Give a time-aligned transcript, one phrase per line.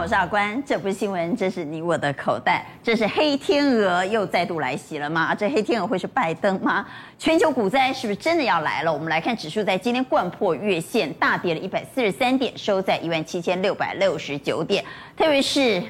[0.00, 0.62] 好，我是阿关。
[0.64, 2.64] 这不是新闻，这是你我的口袋。
[2.82, 5.34] 这是黑天鹅又再度来袭了吗？
[5.34, 6.86] 这黑天鹅会是拜登吗？
[7.18, 8.90] 全球股灾是不是真的要来了？
[8.90, 14.82] 我们来看指数在今天掼破月线，大跌了一百四十三点，收在一万七千六百六十九点。
[15.14, 15.82] 特别是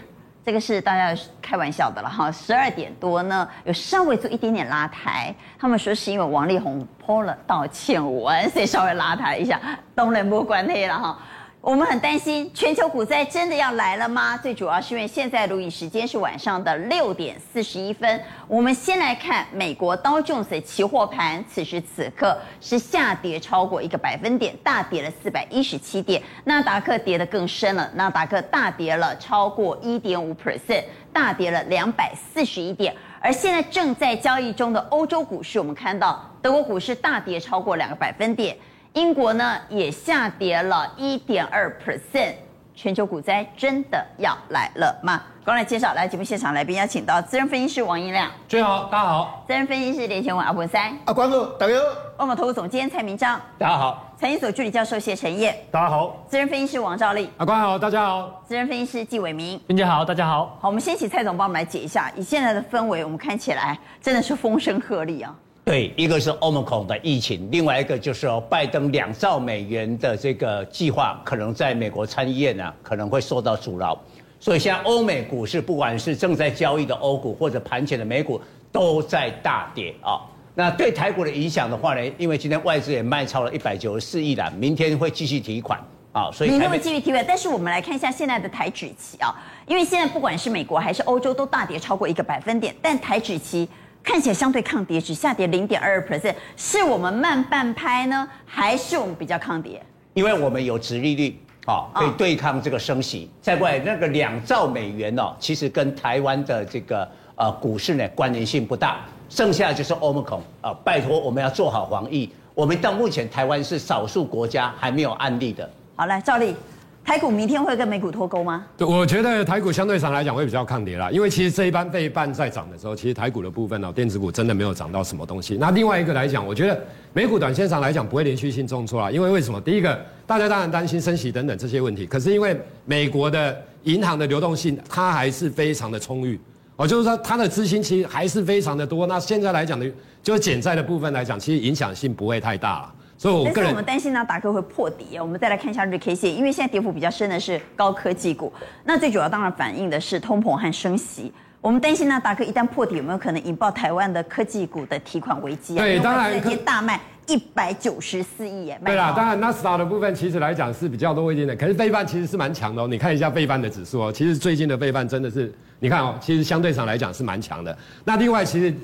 [0.44, 5.32] 这个是大家开玩笑的了哈，十二点多呢，有稍微做一点点拉抬。
[5.56, 9.60] 他们说是因为王力宏 PO 了道歉文，所以稍微拉抬一下，
[9.94, 11.16] 当然没关系了哈。
[11.62, 14.34] 我们很担心全球股灾真的要来了吗？
[14.38, 18.18] 最主要是因为现在录影时间是晚上的六点四十一分。
[18.48, 26.22] 我们先来看美国道琼斯期货盘，此时此刻是下跌超过一个百分点，大跌了四百一十七点。
[26.44, 32.96] 纳达克跌得更深了，纳达克大跌了超过一点五 percent，大跌了两百四十一点。
[33.20, 38.56] 而现在正在交易中的欧洲股市，我们看到德国股市大跌超过两个百分点。
[38.94, 42.34] 英国呢也下跌了一点二 percent，
[42.74, 45.22] 全球股灾真的要来了吗？
[45.44, 51.80] 刚来介绍，来节目现场来宾邀请到资深分析师王英亮，各位好，大家好；资深分析师连前文阿文三，阿关哥，大家好；
[52.18, 60.58] 万宝投资总监蔡明章，大家好；财经所助理教授谢晨彦，大家好；资深分析师王兆立，阿关好，大家好；资深分析师纪伟明，明姐好，大家好。
[60.60, 65.32] 好，我们先请蔡总帮我们来解一下，以现在的氛围，我们看起来真的是风声鹤唳啊。
[65.70, 73.96] 对，一个是 Omicron 的疫情，另外一个就是拜登两兆美元的这个计划，可能在美国参议院呢可能会受到阻挠，
[74.40, 78.40] 所以现在欧美股市，不管是正在交易的欧股或者盘前的美股，
[78.72, 80.18] 都在大跌啊。
[80.56, 85.78] 那对台股的影响的话呢，因为今天外资也卖超了一百九十四亿了，明天会继续提款
[86.10, 87.24] 啊，所以明天会继续提款。
[87.24, 89.32] 但是我们来看一下现在的台指期啊，
[89.68, 93.68] 因为现在不管是美国还是欧洲都大跌超过一个百分点，但台指期。
[94.02, 99.80] 看起来相对抗跌，只下跌零点二二 percent，是我们慢半拍呢，还是我们比较抗跌？
[100.14, 103.30] 因为我们有殖利率，啊，可以对抗这个升息。
[103.40, 109.00] 再过来那个两兆美元哦，其实跟台湾的这个呃股市呢关联性不大。
[109.28, 112.28] 剩下就是 Omicron 啊，拜托我们要做好防疫。
[112.52, 115.70] 我们到目前台湾是少数国家还没有案例的。
[115.94, 116.56] 好，来兆立。
[117.02, 118.64] 台股明天会跟美股脱钩吗？
[118.76, 125.56] 对，我觉得台股相对上来讲会比较抗跌啦，因为其实这一班费半在涨的时候，其实台股的部分呢，电子股真的没有涨到什么东西。
[125.58, 126.80] 那另外一个来讲，我觉得
[127.12, 129.60] 美股短线上来讲不会连续性重挫啦，因为为什么？
[129.60, 136.38] 第一个，大家当然担心升息等等这些问题，可是因为美国的银行的流动性它还是非常的充裕，
[136.76, 139.06] 哦，就是说它的资金其实还是非常的多。
[139.08, 139.90] 那现在来讲的，
[140.22, 142.94] 就是减债的部分来讲，其实影响性不会太大了。
[143.20, 145.18] 所以我个人，但是我们担心呢达克会破底。
[145.18, 148.50] 我们再来看一下日 K 线，因为现在跌幅比较深的是高科技股。
[148.82, 151.30] 那最主要当然反映的是通膨和升息。
[151.60, 155.84] 我们担心呢达克一旦破底，有没有可能引爆台湾的科技股的提款危机啊？
[155.84, 156.32] 对，当然。
[156.32, 158.80] 今天大卖一百九十四亿耶。
[158.86, 162.88] 对啦，当然纳斯达的部分其实来讲是比较多一点的，可是费半其实是蛮强的哦。
[162.88, 167.76] 你看一下费半的指数哦，其实最近的费半真的是，你看哦，其实相对上来讲是蛮强的。
[168.02, 168.74] 那另外其实。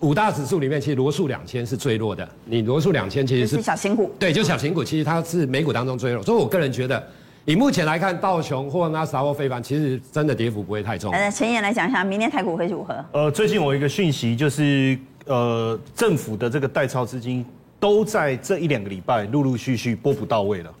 [0.00, 2.28] 五大指数里面，其实罗素两千是最弱的。
[2.44, 6.22] 你罗素两千其实是，是小型股，对，就小型股，其实它是美股当中最弱。
[6.22, 7.02] 所以我个人觉得，
[7.44, 11.10] 以目前来看，道琼或纳斯达或非凡，其实真的跌幅不会太重。
[11.12, 13.04] 来，陈彦来讲一下，明天台股会如何？
[13.12, 17.44] 呃，最近我一个讯息就是，呃，政府的这个代操资金
[17.80, 20.74] 都在这一两个礼拜陆陆续续拨不到位了。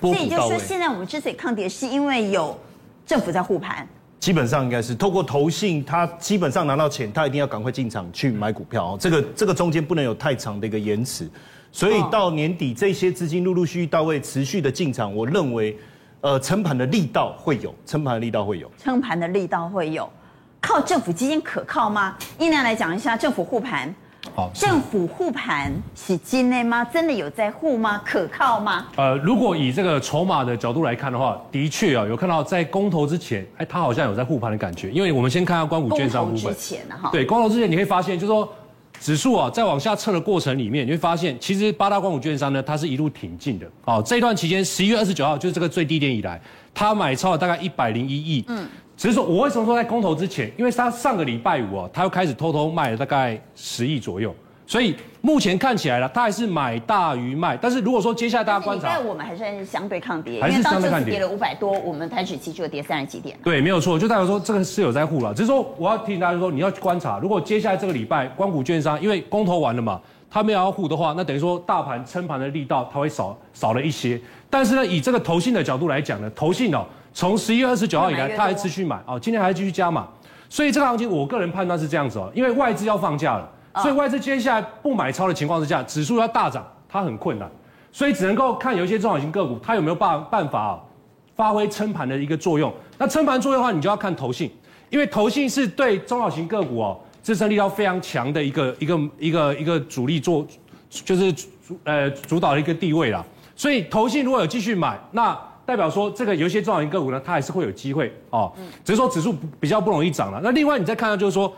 [0.00, 2.58] 所以也就是说，现在我们之所以抗跌，是因为有
[3.06, 3.86] 政府在护盘。
[4.20, 8.98] 基本上应该是透过投信，他基本上拿到钱，他一定要赶快进场去买股票哦。
[9.00, 11.26] 这个这个中间不能有太长的一个延迟，
[11.72, 15.74] 所以到年底这些资金陆陆续续到位，持续的进场，我认为，
[16.20, 20.06] 呃，撑盘的力道会有，撑盘的力道会有，撑盘的力道会有，
[20.60, 22.14] 靠政府基金可靠吗？
[22.38, 23.92] 一呢来讲一下政府护盘。
[24.34, 26.84] 好，政府护盘是真的吗？
[26.84, 28.00] 真的有在护吗？
[28.04, 28.86] 可靠吗？
[28.96, 34.90] 呃，如果以这个筹码的角度来看的话，的确啊，有看到在公投之前，哎，他好像有在护盘的感觉。
[34.90, 36.54] 因为我们先看下官股券商部分。
[36.54, 37.08] 之前呢，哈。
[37.10, 38.46] 对，公投之前你会发现，就是说
[39.00, 43.66] 指数啊，在往下测的过程里面，你会发现，其实八大官股券商呢，它是一路挺进的。
[43.86, 46.40] 哦，这一段期间，十一月二十九号就是这个最低点以来，
[46.74, 48.44] 它买超了大概一百零一亿。
[48.48, 48.68] 嗯。
[49.00, 50.52] 只是说，我为什么说在公投之前？
[50.58, 54.36] 因为他上个礼拜五啊，他又开始偷偷卖了大概十亿左右，
[54.66, 57.56] 所以目前看起来了，他还是买大于卖。
[57.56, 63.34] 但是如果说接下来大家观察，在我们还算，是相对抗跌，还是相对抗跌，跌了五百多，我们台指期就跌三十几点。
[63.42, 65.32] 对，没有错，就代表说这个是有在护了。
[65.32, 69.98] 只是说我要提醒大家说，你要去观察，如果接下来这个礼拜光谷券商因为公投完了嘛，
[70.30, 74.20] 他没有要护的话，那等于说大盘撑盘的力道它会少少了一些。
[74.50, 76.84] 但是呢，以这个投信的角度来讲呢，投信哦。
[77.12, 80.06] 从十一月二十九号以来，他还持续买哦，今天还继续加码，
[80.48, 83.50] 所以这个行情我个人判断是这样子哦，因为外资要放假了，
[83.82, 87.50] 所以外资接下来不买超的情况之下，指数要大涨，它很困难，
[87.90, 90.80] 所以只能够看有一些中小型个股，它有没有办办法
[91.34, 92.72] 发挥撑盘的一个作用。
[92.98, 94.50] 那撑盘作用的话，你就要看投信，
[94.88, 100.46] 因为投信是对中小型个股哦支撑力道非常强的一个一个一个一个主力做，
[100.88, 101.48] 就是主
[101.84, 103.24] 呃主导的一个地位啦。
[103.56, 105.38] 所以投信如果有继续买，那
[105.70, 108.52] 代表说这个有一些中小型个股呢，它还是会有机会哦，
[108.84, 110.40] 只是说指数比较不容易涨了。
[110.42, 111.52] 那另外你再看到就是说。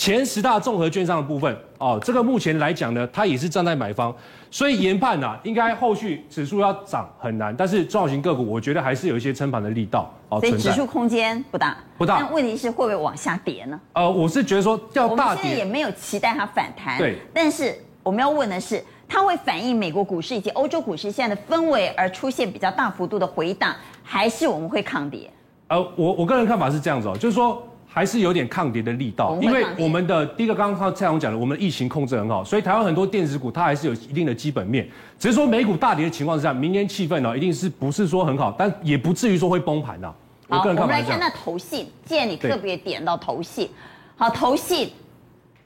[0.00, 4.14] 前十大综合券商的部分哦，这个目前来讲呢，它也是站在买方，
[4.48, 13.80] 所以研判啊，应该后续指数要涨很难，但是中小型个股我觉得还是有一些撑盘的力道哦，所以指数空间不大不大，但问题是会不会往下跌呢？
[13.94, 25.30] 呃，我是觉得说要大跌，我们现在也没有期待它反弹，对，但是我们要问的是，它会反映美国股市以及欧洲股市现在的氛围而出现比较大幅度的回档，还是我们会抗跌？
[25.68, 27.62] 呃，我我个人看法是这样子哦，就是说。
[27.90, 34.86] 还是有点抗跌的力道，因为我们的第一个刚刚蔡总讲的，我们的疫情控制很好，所以台湾很多电子股它还是有一定的基本面，
[35.18, 40.12] 只是说美股大跌的情况之下，明年气氛呢一定是不是说很好，但也不至于说会崩盘呐。
[40.50, 43.68] 好，我们来看那投信，既然你特别点到投信，
[44.16, 44.92] 好，投信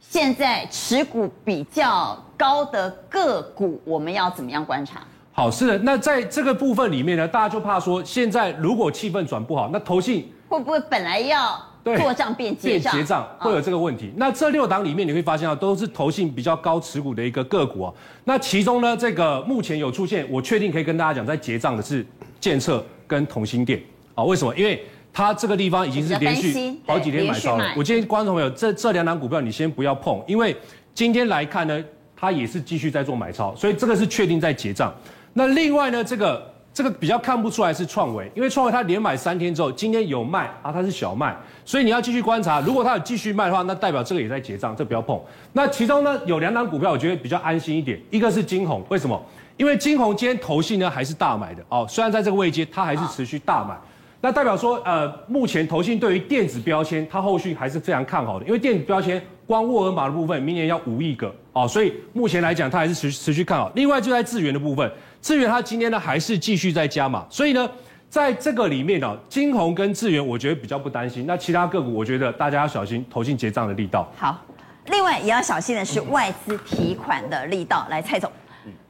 [0.02, 5.00] 现在持股比较高的个股，我们要怎么样观察？
[5.32, 11.58] 好，是的，那在这个部分里面呢，大家就怕说，现在如果气氛转不好，那投信会不会本来要？
[11.84, 14.06] 对，做账变结账，结账会有这个问题。
[14.08, 17.92] 哦、那这六档里面，你会发现啊，都是投信比较高持股的一个个股啊。
[18.22, 22.06] 那其中呢，这个目前有出现，我确定可以跟大家讲，在结账的是
[22.38, 23.82] 建设跟同心店
[24.14, 24.22] 啊。
[24.22, 24.54] 为什么？
[24.54, 27.72] 因为它这个地方已经是连续好几天买超了。
[27.76, 30.56] 我建议观众朋友，这这两档股票你先不要碰，因为
[30.94, 31.84] 今天来看呢，
[32.16, 34.92] 它也是继续在做买超，所以这个是确定在结账。
[35.32, 36.50] 那另外呢，这个。
[36.74, 41.36] 这个比较看不出来是创维，因为创维它连买三天之后，今天有卖啊，它是小卖，
[41.66, 42.62] 所以你要继续观察。
[42.62, 45.20] 如果它有继续卖的话，那代表这个也在结账，这不要碰。
[45.52, 49.22] 那其中呢，有两档股票，我觉得比较安心一点，一个是金红，为什么？
[49.58, 53.76] 因为金红今天投信呢还是大买的哦，虽然在这个位阶，它还是持续大买。
[54.24, 63.68] 那代表说，呃，目前投信对于电子标签，它后续还是非常看好的，因为电子标签光沃尔玛的部分，明年要五亿个哦，所以目前来讲，它还是持持续看好。
[63.74, 64.88] 另外就在智源的部分，
[65.20, 67.68] 智源它今天呢还是继续在加码，所以呢，
[68.08, 71.26] 在这个里面呢，晶宏跟智源，我觉得比较不担心。
[71.26, 74.08] 那其他个股，我觉得大家要小心投信结账的力道。
[74.16, 74.40] 好，
[74.86, 77.84] 另外也要小心的是外资提款的力道。
[77.90, 78.30] 来，蔡总。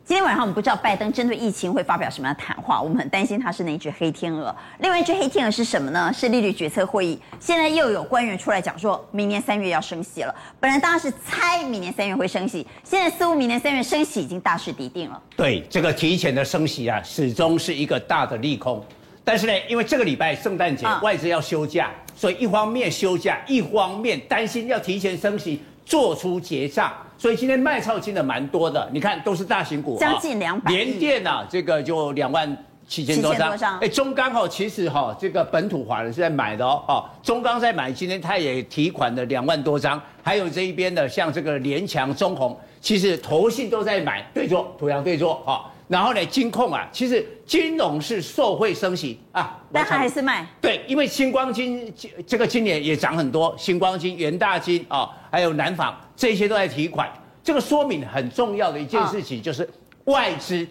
[0.05, 4.55] 今天晚上我们不知道拜登针对疫情会发表什么样的谈话，我们很担心他是那一只黑天鹅。
[4.81, 6.13] 另外一只黑天鹅是什么呢？
[6.13, 7.17] 是利率决策会议。
[7.39, 10.35] 现在又有官员出来讲，说明年三月要升息了。
[10.59, 15.23] 本来大家是猜明年三月会升息，现在似乎明年三月升息已经大势已定了。
[15.37, 18.85] 对，这个提前的升息啊，始终是一个大的利空。
[19.23, 26.93] 但是呢，因为这个礼拜圣诞节外资要休假，所以一方面休假，一方面担心要提前升息，做出结账。
[27.23, 30.73] 所以今天卖超金的蛮多的，你看都是大型股，将近两百。
[30.73, 32.57] 联电啊，这个就两万
[32.89, 33.57] 七千多张。
[33.79, 36.83] 哎，中钢哦，其实哈，这个本土华人是在买的哦。
[36.89, 40.03] 哦，中钢在买，今天他也提款了两万多张。
[40.21, 45.71] 还有这一边的，像这个联强、中红，其实投信都在买，对坐，土洋对坐哈。
[45.93, 50.47] 然后呢，金控啊，其实金融是受惠升息啊，但他还是卖。
[50.59, 51.93] 对，因为星光金
[52.27, 57.13] 这个今年也涨很多，星光金、元大金啊，还有南纺这些都在提款。
[57.45, 59.69] 这个说明很重要的一件事情就是
[60.05, 60.67] 外资，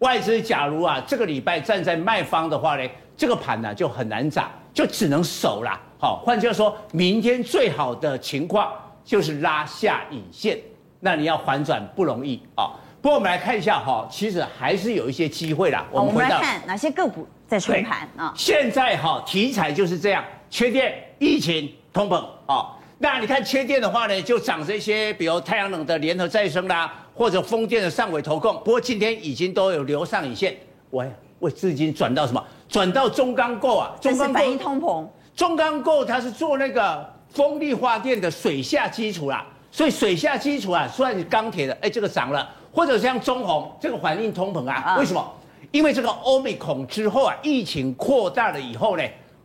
[0.00, 5.80] 外资假如啊这个礼拜站在卖方的话呢，这个盘呢就很难涨，就只能守啦。
[5.98, 8.70] 好，换句话说，明天最好的情况
[9.02, 10.58] 就是拉下影线，
[11.00, 12.70] 那你要反转不容易啊。
[13.00, 15.86] 不过我们来看一下哈，其实还是有一些机会啦。
[15.90, 18.32] 我们回来看哪些个股在吹盘啊？
[18.36, 22.74] 现在哈题材就是这样，缺电、疫情、通膨啊。
[22.98, 28.54] 那你看缺电的话呢，就涨这些，比如太阳能的联合再生啦，或者风电的上尾投控。
[28.64, 30.56] 不过今天已经都有留上影线，
[30.90, 32.44] 喂我，资金转到什么？
[32.68, 35.06] 转到中钢构啊，中钢构反映通膨。
[35.36, 42.50] 中钢构它是做那个风力发电的水下基础啦，所以水下基础啊，算是钢铁的，哎，这个涨了。
[42.72, 45.34] 或者像中红这个反映通膨啊，为什么？
[45.70, 49.02] 因为这个欧米孔之后啊，疫情扩大了以后呢，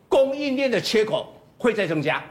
[0.08, 2.24] 供应链的缺口会再增加，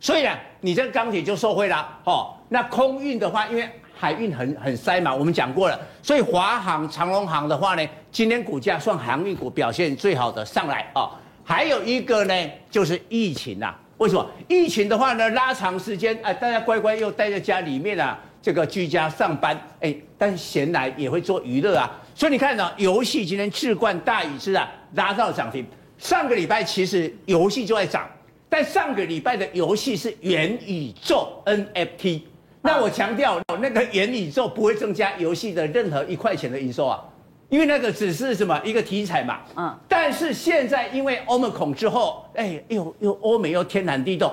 [0.00, 2.34] 所以呢，你这个钢铁就受惠啦哦。
[2.48, 11.10] 那空运的话，因为海运很很塞嘛，我们讲过了，所以华航、长荣航的话呢，今天股价算航运股表现最好的上来哦。
[11.44, 12.34] 还有一个呢，
[12.68, 14.26] 就是疫情啊，为什么？
[14.48, 18.18] 疫情的话呢，拉长时间，哎，大家乖乖又待在家里面啊。
[18.46, 25.66] 这个居家上班，哎，但是闲来也会做娱乐啊，所以你看呢，游戏今天置冠大宇之啊拉到涨停。
[25.98, 28.08] 上个礼拜其实游戏就在涨，
[28.48, 32.22] 但上个礼拜的游戏是元宇宙 NFT，
[32.62, 37.02] 那我强调，那个元宇宙不会增加游戏的任何一块钱的营收啊。
[37.48, 39.40] 因为那个只是什么一个题材嘛。
[39.56, 39.76] 嗯。
[39.88, 44.32] 但是现在因为 Omicron 之后，哎，又又欧美又天寒地冻，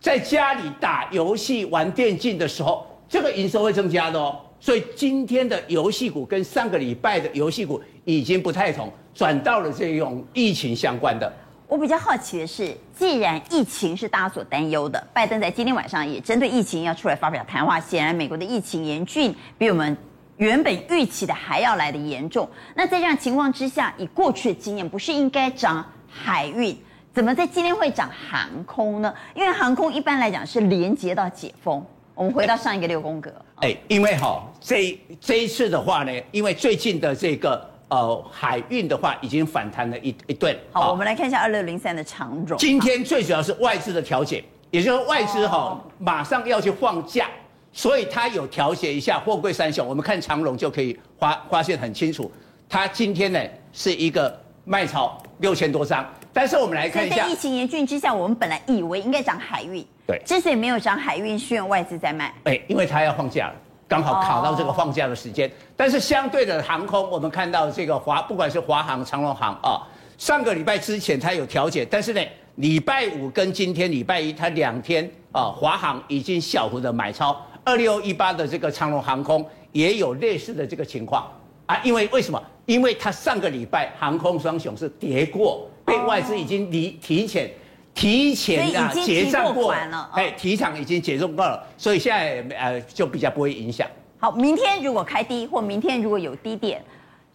[0.00, 4.40] 在家里打游戏、玩电竞的时候，这个营收会增加的哦。
[4.58, 11.30] 所以今天的游戏股跟上个礼拜的游戏股已经不太同，转到了这种疫情相关的。
[11.68, 17.78] 我比较好奇的是，既然疫情是大家所担忧的，拜登在今天晚上也针对疫情要出来发表谈话。
[17.78, 19.94] 显然，美国的疫情严峻，比我们
[20.38, 22.48] 原本预期的还要来得严重。
[22.74, 26.74] 那在这样情况之下，以过去的经验，不是应该涨海运，
[27.12, 29.12] 怎么在今天会涨航空呢？
[29.34, 31.84] 因为航空一般来讲是连接到解封。
[32.14, 37.70] 我们回到上一个六宫格，哎，因为哈，这这一次的话呢，因为最近的这个。
[37.92, 40.56] 呃，海运的话已经反弹了一一顿。
[40.72, 42.56] 好，我们来看一下二六零三的长荣。
[42.56, 47.28] 今天最主要是外资的调节，也就是外资哈马上要去放假，
[47.70, 49.86] 所以它有调节一下货柜三雄。
[49.86, 52.32] 我们看长荣就可以发发现很清楚，
[52.66, 53.38] 它今天呢
[53.74, 56.02] 是一个卖超六千多张。
[56.32, 62.32] 但是我们来看一下，在疫情严峻之下，我们本来以为应该涨海运，对，之所以没有涨海运，是因为外资在卖。
[62.44, 63.54] 哎，因为它要放假了。
[63.86, 69.86] 刚好卡到这个放假的时间，但是相对的航空，我们看到这个华，不管是华航、长龙航啊，
[70.16, 72.20] 上个礼拜之前它有调节，但是呢，
[72.54, 81.30] 礼拜五跟今天礼拜一，它两天啊，华航已经小幅的买超，二六一八的这个长龙航空也有类似的这个情况
[81.66, 82.42] 啊，因为为什么？
[82.64, 87.50] 因为它上个礼拜航空双雄是跌过，被外资已经离提前。
[87.94, 93.86] 提前啊结账过了，哎，提场已经结账过了，所以现在呃就比较不会影响。
[94.18, 96.82] 好，明天如果开低，或明天如果有低点，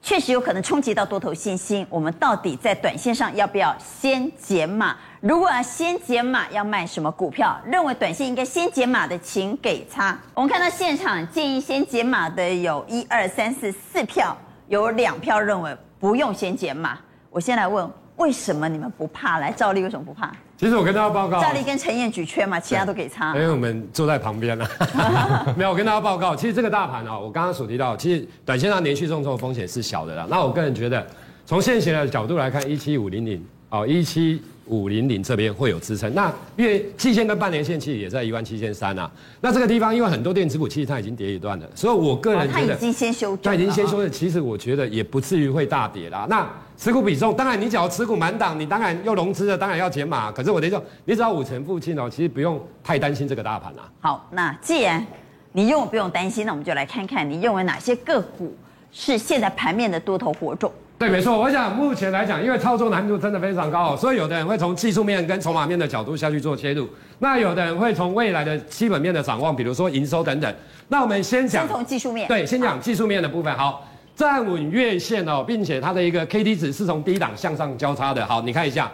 [0.01, 1.85] 确实有可能冲击到多头信心。
[1.91, 4.97] 我们到底在短线上要不要先减码？
[5.21, 7.55] 如果要先减码，要卖什么股票？
[7.63, 10.19] 认为短线应该先减码的，请给叉。
[10.33, 14.35] 我们看到现场建议先减码的有一二三四四票，
[14.69, 16.97] 有两票认为不用先减码。
[17.29, 19.39] 我先来问，为什么你们不怕？
[19.39, 20.31] 来，赵丽为什么不怕？
[20.57, 23.33] 其实我跟大家报告，赵丽跟陈彦举缺嘛，其他都给差。
[23.35, 24.67] 因为我们坐在旁边了，
[25.55, 25.69] 没有。
[25.69, 30.25] 我跟大家报告，其实这个大盘啊，我刚刚所提到，其实短线上连续重挫的风险是小的啦。
[30.29, 31.05] 那我个人觉得，
[31.45, 36.11] 从现行的角度来看，一七五零零哦，一七五零零这边会有支撑。
[36.15, 39.09] 那因为季线跟半年线其实也在一万七千三啊。
[39.39, 44.11] 那这个地方因为很多电子股其实它已经跌一段了，所以我个人觉得，它已经先修正，它已经先修正。
[44.11, 46.25] 其实我觉得也不至于会大跌啦。
[46.27, 50.31] 那持股比重，当然你只要持股满档，你当然又融资了，当然要减码。
[50.31, 53.89] 可是我得说，你只要五成附近哦，其实不用太担心这个大盘啦。
[53.99, 55.03] 好，那既然
[55.53, 58.55] 你用不用担心，那我们就来看看你认为哪些个股
[58.91, 60.71] 是现在盘面的多头火种。
[60.99, 61.39] 对，没错。
[61.39, 70.55] 我想目前来讲，因为操作难度真的非常高哦，所以有的人会从技术面跟筹码面的角度下去做切入，那有的人会从未来的基本面的展望，比如说营收等等。
[70.89, 72.27] 那我们先讲，先从技术面。
[72.27, 73.51] 对，先讲技术面的部分。
[73.57, 73.83] 好。
[74.17, 78.25] 站稳月线哦，并且它的一个 K D 值是从低档向上交叉的。
[78.25, 78.91] 好，你看一下，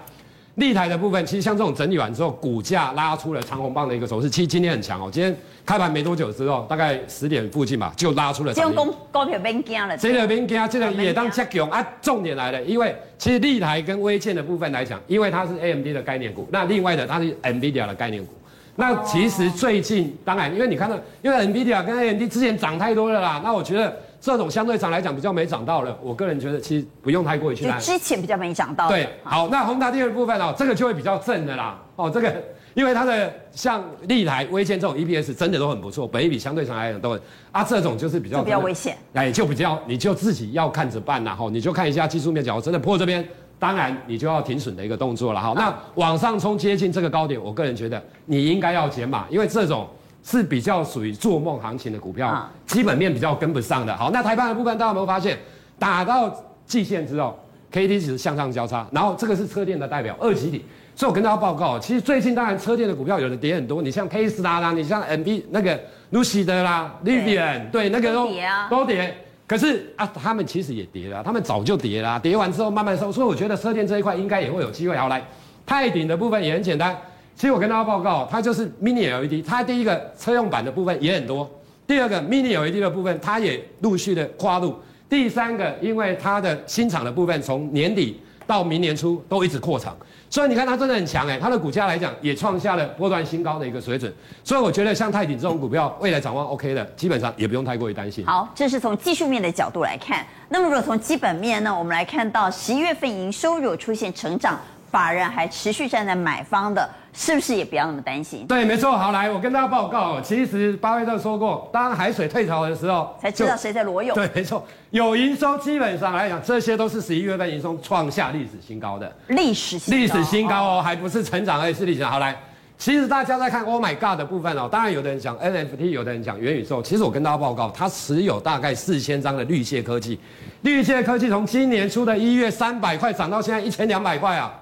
[0.55, 5.09] 立台的部分，其实像这种整理完之后，股价拉出了长红棒的一个走势，其实今天很强哦。
[5.09, 5.33] 今天
[5.65, 8.53] 开盘没多久之后，大概十点附近吧，就拉出了。
[8.53, 9.97] 这种股票变惊了。
[9.97, 11.81] 这个变惊，这个也当加强啊。
[12.01, 18.33] 重点来了，因为其实立台跟威健的部分来讲，因为它是 A M D 的概念股，那另外的它是 NVIDIA 的概念股。
[18.75, 23.95] 那其实最近，当然，因为你看到，因为 NVIDIA 跟 A M D 之前涨太多了啦，那我觉得。
[24.23, 27.93] 这种相对上来讲比较没涨到了，我个人觉得其实不用太过于去担心。
[27.93, 28.87] 之前比较没涨到。
[28.87, 31.77] 对，好，那宏达第二部分哦，这个就会比较正的啦。
[31.97, 32.33] 哦，这个
[32.73, 38.95] 因为它的像立台、威健这种 EPS 真的都很不错，本益比相对上来讲都很啊，这种就是比较比较危险。
[39.11, 41.35] 哎，就比较你就自己要看着办啦。
[41.35, 43.27] 哈，你就看一下技术面角，真的破这边，
[43.59, 45.41] 当然你就要停损的一个动作了。
[45.41, 49.85] 哈，那往上冲接近这个高点，我个人觉得你应该要减码，因为这种。
[50.23, 53.95] 是比较属于做梦行情的股票，基本面比较跟不上的。
[53.95, 55.37] 好，那台盘的部分，大家有没有发现，
[55.77, 56.33] 打到
[56.65, 57.37] 季线之后
[57.71, 60.63] ，K D 值向上交叉，然后这个是车电的代表二级体。
[60.95, 65.79] 所以我跟大家报告，其实最近当然车电的股票有的跌很多，你像 K 斯拉啦，你像 M B 那个
[66.11, 69.17] Lucid 的啦，Rivian 对那个都跌啊，都跌。
[69.45, 73.11] 可是啊，他们其实也跌了，他们早就跌了，跌完之后慢慢收。
[73.11, 74.95] 所以我觉得车电这一块应该也会有机会。
[74.95, 75.21] 好，来
[75.65, 76.95] 泰鼎的部分也很简单。
[77.35, 81.49] 其实我跟大家报告，它就是 Mini LED，它第一个车用版的部分也很多，
[81.85, 84.75] 第二个 Mini LED 的部分它也陆续的跨入，
[85.09, 89.97] 第三个因为它的新厂的部分从年底到明年初都一直扩厂，
[90.29, 94.13] 所以你看它真的很强哎，它的股价来讲也创下了波段新高的一个水准，
[94.43, 98.25] 所以我觉得像泰鼎这种股票未来展望 OK 的，基本上也不用太过于担心。
[98.25, 104.59] 好，这是从技术面的角度来看，那么如果从基本面呢，我们来看到十一月份营收有出现成长。
[104.93, 108.45] 法人还持续站在买方的，是不是也不要那么担心？
[108.45, 108.95] 对，没错。
[108.95, 114.13] 好，来，我跟大家报告，其实巴菲特说过，当海水退潮的时候，才知道谁在裸泳。
[114.13, 114.63] 对，没错。
[114.91, 119.11] 有营收，基本上来讲，这些都是十一月份营收创下历史新高的。
[119.29, 122.05] 历史新历史新高哦，还不是成长，而是历史。
[122.05, 122.37] 好，来，
[122.77, 126.83] 其实大家在看 Oh my God 的部分哦，当然有的人讲 NFT，有的人讲元宇宙。
[126.83, 130.19] 其实我跟大家报告，它持有大概四千张的绿界科技。
[130.61, 134.53] 绿界科技从今年初的一月三百块涨到现在一千两百块啊。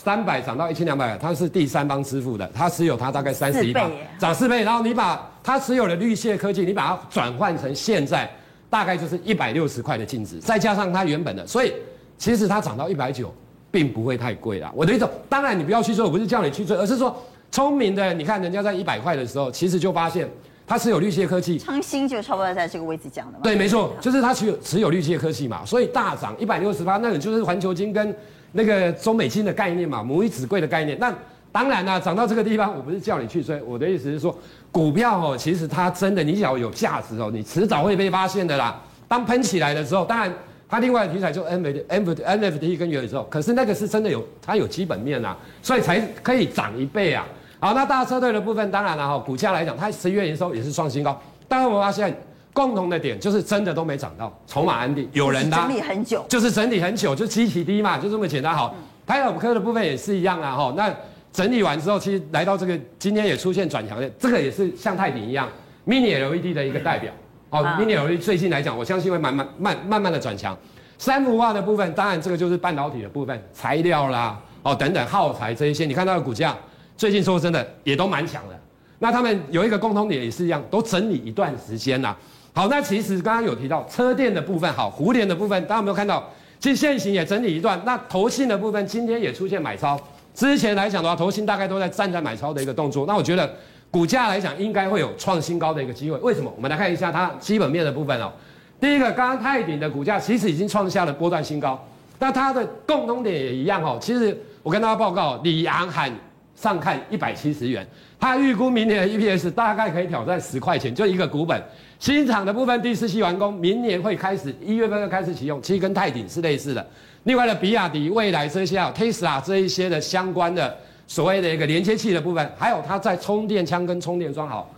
[0.00, 3.82] 三百涨到一千两百，它是第三方支付的，它持有它大概三十一倍，
[4.16, 4.62] 涨四倍。
[4.62, 8.30] 然后你把它持有的绿蟹科技，你把它转换成现在
[8.70, 11.74] 大概就是一百六十块的净值，再加上它原本的，所以
[12.16, 13.34] 其实它涨到一百九，
[13.72, 14.70] 并不会太贵啦。
[14.72, 20.28] 我的意思，当然你不要去追，我不是叫你去追，而是说聪明的，你看人家在一百块的时候，其实就发现
[20.64, 23.40] 它持有绿蟹科技，昌兴就差不多在这个位置讲的嘛。
[23.42, 28.14] 对，没错，就是它持有持有绿蟹科技嘛，所以大涨一百六十八，那你就是环球金跟。
[28.52, 30.98] 那个中美金的概念嘛，母以子贵的概念。
[30.98, 31.12] 那
[31.50, 34.36] 当然啦、啊，涨到这个地方，我不是叫你去追，我的意思是说，
[34.70, 38.80] 股票哦，其实它真的，你只要有价值哦，你迟早会被发现的啦。
[39.08, 40.32] 当喷起来的时候，当然
[40.68, 47.26] 它另外的题材就 NFT、NFT 跟元宇宙，可是那个是真的有它有基本面啊，所以才可以涨一倍啊。
[47.58, 52.16] 好，那大车队的部分，当然了哈，股价来讲，它十一月营收也是创新高，当然我发现。
[52.58, 58.52] 共同的点就是真的都没涨到，筹码安定，有人的整理很久，就是整理很久，就基期低嘛，就这么简单。
[58.52, 58.74] 好，
[59.06, 60.92] 台股科的部分也是一样啊，哈，那
[61.32, 65.48] 整理完之后，其实来到这个今天也出现转强的，这个也是像泰鼎一样
[65.86, 67.12] ，Mini LED 的一个代表。
[67.50, 70.58] 哦，Mini LED 最近来讲，我相信会慢慢慢慢慢的转强。
[70.98, 76.56] 三氟化的部分，当然这个就是半导体的部分，材料啦，哦等等耗材这一些，你看它的股价
[76.96, 78.60] 最近说真的也都蛮强的。
[78.98, 82.16] 那他们有一个共同点也是一样，都整理一段时间啦。
[82.58, 86.28] 好，那其实刚刚有提到车电的部分，好，胡联的部分，大家有没有看到？
[86.58, 87.80] 其实现行也整理一段。
[87.86, 89.96] 那投信的部分今天也出现买超，
[90.34, 93.06] 之前来讲的话，投信大概都在站在买超的一个动作。
[93.06, 93.48] 那我觉得
[93.92, 96.18] 股价来讲应该会有创新高的一个机会。
[96.18, 96.52] 为什么？
[96.56, 98.32] 我们来看一下它基本面的部分哦。
[98.80, 101.80] 第一个，刚刚泰鼎的股价其实已经创下了波段新高，
[102.18, 103.98] 那它的共同点也一样哦。
[104.00, 106.12] 其实我跟大家报告，李昂喊
[106.56, 107.86] 上看一百七十元，
[108.18, 111.62] 他预估明年的 EPS 大概可以挑战十块钱，就一个股本。
[111.98, 116.86] 新厂的部分第四期完工，明年会开始一月份就开始启用，其实跟泰鼎是类似的。
[117.24, 120.76] 另外的比亚迪、蔚来这些啊，Tesla 这一些的相关的
[121.08, 124.72] 所谓的一个连接器的部分，还有它在充电枪跟充电桩好。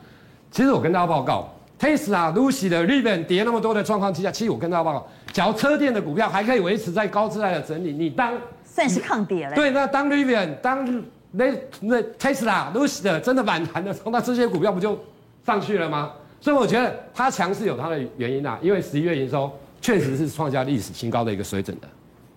[0.51, 1.47] 其实我跟大家报告
[1.79, 8.33] ，Tesla、Lucy 的 Rivian 跌那么多的状况之下，其实我跟大家报告，假如车电的股票还可以维持在高姿态的整理，你当
[8.65, 9.55] 算是抗跌了。
[9.55, 11.45] 对，那当 Rivian 当那
[11.81, 14.99] 那 Tesla、Lucy 的真的反弹的时候，那这些股票不就
[15.45, 16.13] 上去了吗？
[16.41, 21.89] 所以我觉得它强势有它的原因啊，因为十一月营收确实是创下历史新高的一个水准的。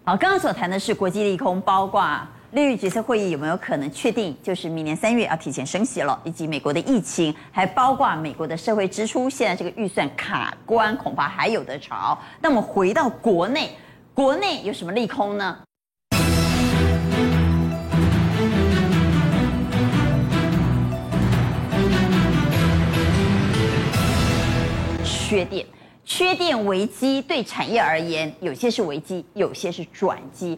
[0.06, 2.20] 好，刚刚所谈的是国际利空，包括
[2.52, 12.20] 利率决策会议有没有可能确定，就是明年三月要提前升息了，以及美国的疫情，还包括美国的社会支出，现在这个预算卡关，恐怕还有得吵。
[12.42, 13.72] 那么回到国内，
[14.14, 15.58] 国内有什么利空呢？
[25.34, 25.66] 缺电，
[26.06, 30.56] 缺电危机对产业而言，有些是危机，有些是转机。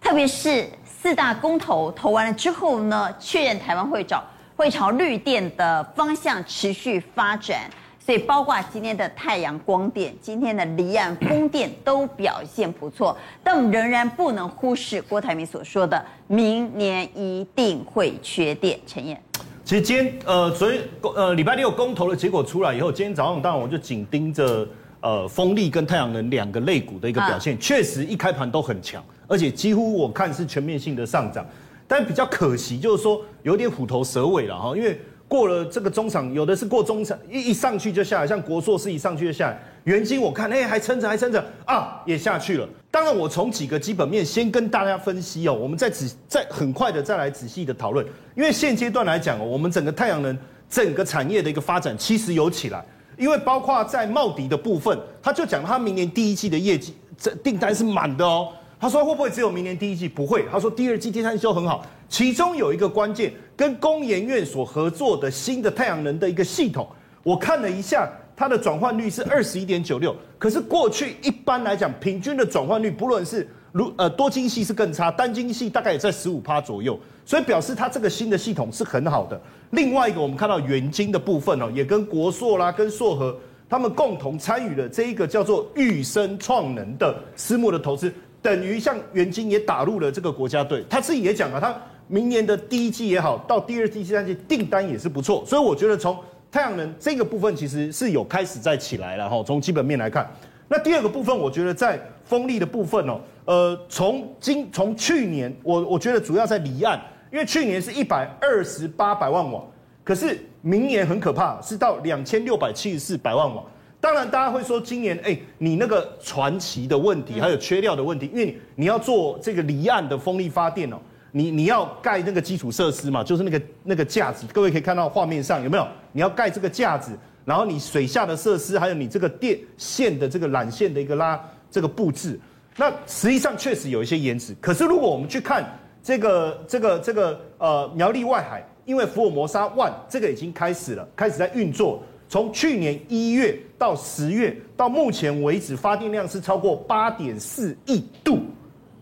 [0.00, 4.24] 特别是四大公投投完了之后呢，确认台湾会找
[4.56, 7.68] 会朝绿电的方向持续发展。
[7.98, 13.14] 所以，包括今天的太阳光电、今天的离岸风电都表现不错。
[13.42, 18.78] 但我们仍然不能忽视郭台铭所说的，明年一定会缺电。
[18.86, 19.22] 陈燕。
[19.64, 20.80] 其实今天呃，所以
[21.16, 24.68] 呃礼拜六公投的结果出来以后，今天早上当然我就紧盯着
[25.00, 31.46] 呃风力跟太阳能两个类股的一个表现，确实一开盘都很强，而且几乎我看是全面性的上涨。
[31.88, 39.58] 但比较可惜就是说有点虎头蛇尾了哈，因为过了这个中场，有的是过中场一一上去就下来，像国硕是一上去就下来。
[39.84, 42.68] 元晶我看，哎，还撑着，还撑着啊，也下去了。
[42.94, 48.06] 当然，我从几个基本面先跟大家分析哦，我们再仔再很快的再来仔细的讨论。
[48.36, 50.38] 因为现阶段来讲哦，我们整个太阳能
[50.70, 52.86] 整个产业的一个发展其实有起来，
[53.18, 58.52] 因为包括在茂迪的部分，他就讲他明年第一季的业绩这订单是满的哦。
[58.78, 60.08] 他说会不会只有明年第一季？
[60.08, 61.84] 不会，他说第二季、第三季都很好。
[62.08, 66.88] 其中有一个关键，跟工研院所合作的新的太阳能的一个系统，
[67.24, 68.08] 我看了一下。
[68.36, 79.40] 它的转换率是二十一点九六，可是过去一般来讲，平均的转换率不论是如呃多晶系是更差，单晶系大概也在十五趴左右，所以表示它这个新的系统是很好的。
[79.70, 83.36] 另外一个，我们看到元晶的部分哦，也跟国硕啦、跟硕和
[83.68, 91.74] 他们共同参与了这一个叫做玉生创能的私募的投资，等于像元晶也打入了这个国家队，他自己也讲了，他
[92.06, 96.16] 明年的第一季也好，到第二季、第三季订单也是不错，所以我觉得从
[96.54, 99.42] 太阳能这个部分其实是有开始在起来了哈。
[99.44, 100.24] 从基本面来看，
[100.68, 106.96] 那第二个部分，我觉得在风力的部分哦，呃，从今从去年，我我觉得主要在离岸，
[107.32, 109.60] 因为去年是一百二十八百万瓦，
[110.04, 113.60] 可是明年很可怕，是到两千六百七十四百万瓦。
[114.00, 120.96] 当然，大家会说今年，哎，你那个传奇的问题，还有缺料的问题，因为你你要做这个离岸的风力发电哦，
[121.32, 125.84] 你你要盖那个基础设施嘛，就是那个那个架子，各位可以看到画面上有没有？
[126.14, 127.10] 你要盖这个架子，
[127.44, 132.38] 然后你水下的设施，还有你这个电线的这个缆线的一个拉这个布置，
[132.76, 134.54] 那实际上确实有一些延迟。
[134.60, 142.00] 可是如果我们去看这个这个这个呃苗栗外海，因为福尔摩沙 One 这个已经开始了，开始在运作。
[142.28, 148.40] 从去年一月到十月，到目前为止，发电量是超过八点四亿度，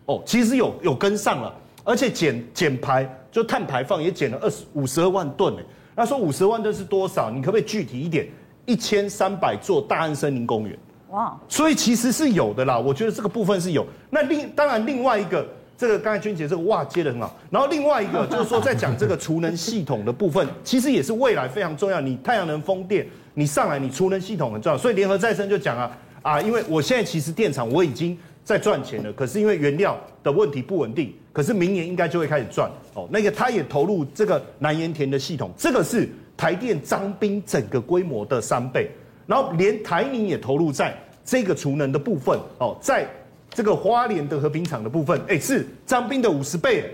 [0.07, 5.63] 哦，其实有有跟上了，而且减减排就碳排放也减了二十五十二万吨呢。
[5.95, 7.31] 那说五十万吨是多少？
[7.31, 8.27] 你可不可以具体一点？
[8.67, 10.79] 一千三百座大安森林公园，
[11.11, 12.79] 哇，所以其实是有的啦。
[12.79, 13.87] 我觉得这个部分是有。
[14.11, 15.47] 那另当然另外一个。
[15.75, 22.01] 这个刚才君姐这个哇接的很好，然后另外一个 就是说在讲这个储能系统的部分，其实也是未来非常重要。
[22.01, 24.79] 你太阳能风电你上来，你储能系统很重要。
[24.79, 33.09] 所以联合再生就讲啊啊，因为我现在其实电厂我已经在赚钱了，可是因为原料的问题不稳定，可是明年应该就会开始赚哦。
[33.11, 38.91] 那个他也投入这个南盐田的系统，这个是台电彰兵整个规模的三倍，
[39.27, 43.07] 然后连台泥也投入在这个储能的部分哦，在。
[43.55, 46.91] 这个花莲的和平厂的部分，哎，是彰兵的五十倍，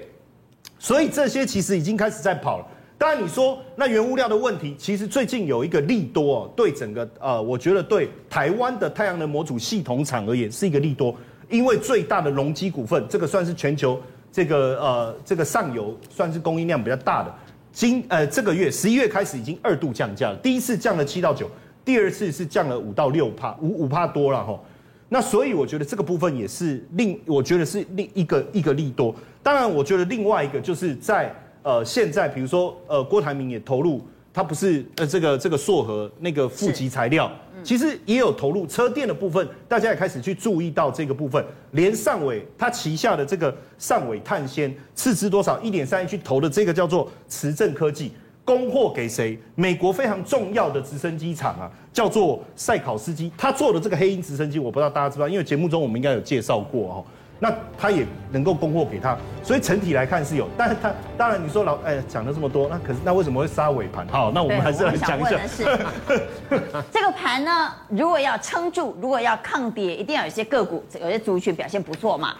[0.77, 2.67] 所以这些其实已经开始在跑了。
[2.99, 11.15] 当然你说那原物料的问题，其实最近有一个利多哦，对整个呃，我觉得对台湾的太阳能模组系统厂而言是一个利多，
[11.49, 17.35] 因为最大的隆基股份，这个算是全球这个呃这个上游算是供应量比较大的，
[17.73, 21.51] 今呃这个月十一月开始已经二度降价了，第一次降了七到九，
[21.85, 24.59] 第二次是降了五到六趴，五五趴多了哈。
[25.09, 29.15] 那所以我觉得这个部分也是另，我觉得是另一个一个利多。
[29.43, 34.07] 当然，我觉得另外一个就是在呃现在，比如说呃郭台铭也投入，
[34.38, 37.29] 他不是呃这个这个硕禾那个负极材料，
[37.64, 41.44] 其实也有投入车电的部分，大家也开始去注意到这个部分。
[41.72, 48.12] 连上尾它旗下的这个上尾碳纤斥资多少一点三亿去投的这个叫做磁振科技。
[48.44, 49.37] 供货给谁？
[49.57, 57.05] 美国非常重要的直升机厂啊，叫做赛考斯基，他做的这个黑鹰直升机，我不知道大家知不知道，因为节目中我们应该有介绍过哦。
[57.38, 60.48] 那他也能够供货给他，所以整体来看是有。
[60.57, 64.07] 但是他当然你说老哎讲了这么多，那可是那为什么会杀尾盘？
[64.09, 65.46] 好，那我们还是来讲一下。
[65.46, 65.64] 是
[66.90, 72.35] 这个盘呢，如果要撑住，如果要抗跌，一定要有些个股，有些族群表现不错嘛。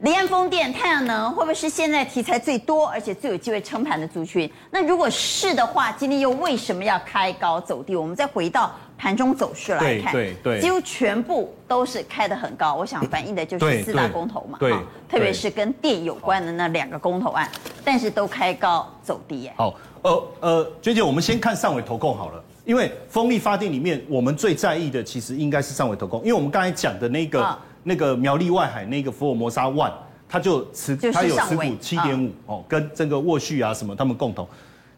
[0.00, 4.50] 离岸风电、太阳能会不会是现在题材最多而且最有机会撑盘的族群？
[4.70, 7.94] 那如果是的话，今天又为什么要开高走低？
[7.94, 12.74] 我们再回到盘中走势来看，对对对，几乎全部都是开得很高。
[12.74, 14.72] 我想反映的就是四大公投嘛，对，
[15.08, 17.50] 特别是跟电有关的那两个公投案，
[17.82, 19.52] 但是都开高走低耶。
[19.56, 27.42] 好，呃呃，娟姐，我们先看上尾投控好了，因为风力发电里面我们最在意的其实应该是上尾投控，因为我们刚才讲的那个。
[27.42, 29.90] 啊那个苗栗外海那个福尔摩沙 One，
[30.28, 34.46] 他就持它有持股七点五哦，跟这个沃旭啊什么他们共同，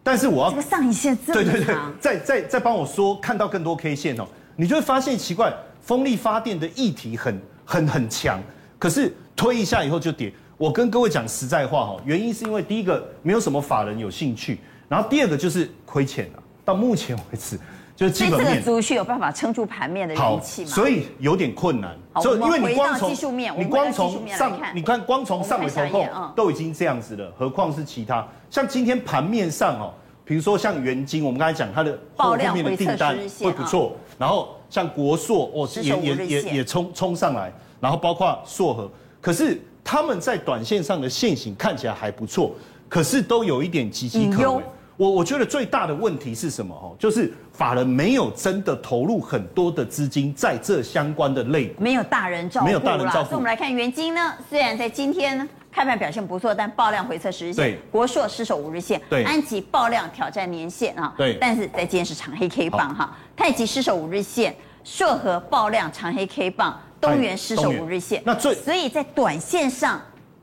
[0.02, 8.40] 但是我要这个上影线这么长，对对对，再再再帮我说，看到更多 K 线哦，你就会发现奇怪，风力发电的议题很很很强，
[8.78, 10.32] 可是推一下以后就跌。
[10.58, 17.58] 我跟各位讲实在话哈，原因是因为第一个没有什么法人有兴趣，然后第二个就是亏钱了，到目前为止。
[17.94, 20.70] 就是基本面，这个族群有办法撑住盘面的人气吗？
[20.70, 21.94] 所以有点困难。
[22.22, 28.26] 所以因为你光从技术面，你光从上，你看光从上纬投控都已经这样子了，何况是其他？
[28.52, 29.94] 像今天盘面上哦，
[30.26, 38.90] 比如说像元晶，我们刚才讲它的后面的订单会不错，然后像国硕哦也也也也冲冲上来，然后包括硕和，
[39.22, 42.52] 可是他们在短线上的线型看起来还不错，
[42.90, 44.62] 可是都有一点岌岌可危。
[44.96, 46.74] 我我觉得最大的问题是什么？
[46.74, 53.30] 哦，就是法人没有真的投入很多的资金在这相关的类股，没有大人照顾，没有大人照顾。
[53.30, 70.00] 所以我们来看元晶呢，虽然在今天开盘表现不错，但爆量回测十日线，对，国硕失守五日线，对，安吉爆量挑战年线啊，对，但是在今天是长黑 K 棒哈，太极失守五日线，硕和爆量长黑 K 棒，东元失守五日线，那最所以在短线上。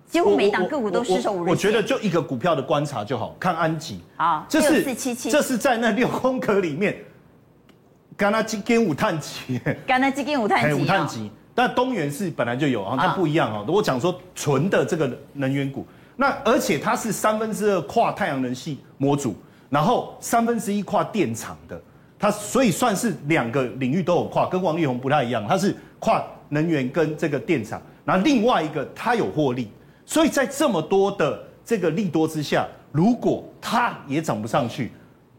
[0.10, 1.50] 几乎每档个股都失守五日。
[1.50, 4.02] 我觉得就一个股票的观察就好，看安吉。
[4.18, 6.98] 啊，这是这是在那六空格里面，
[8.18, 11.32] 刚那几根五碳级，刚那几根五碳级，五碳级。
[11.54, 13.66] 但东元是本来就有啊，它不一样哦。
[13.68, 19.36] 啊、我讲说纯的这个能源股，那而且它是三分之二跨太阳能系模组，
[19.70, 21.80] 然后三分之一跨电厂的，
[22.18, 29.70] 它所以算是两个领域都有跨，跟王力宏不太一样，它是跨能源跟这个电厂，然后另外一个它有获利，
[30.10, 34.92] 所以在这么多的这个利多之下，如果它也涨不上去，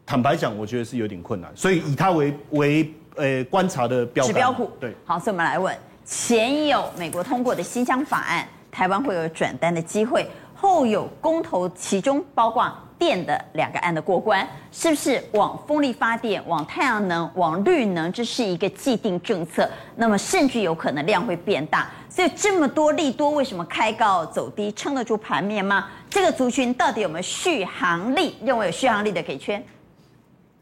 [0.07, 2.95] 坦白讲，我觉得是有点困难，所以以它为为。
[3.17, 10.23] 呃，观察的标指标股对，好，所以我们来问：前有美国通过的新疆法案，台湾会有转单的机会；
[10.55, 19.67] 后有公投，其中包括电的两个案的过关，是不是往风力发电、往太阳能、往绿能，这是一个既定政策？
[19.97, 21.91] 那么甚至有可能量会变大。
[22.11, 25.89] 所以这么多利多，为什么开高走低，撑得住盘面吗？
[26.11, 28.37] 这个族群到底有没有续航力？
[28.45, 29.65] 认为有续航力的给圈，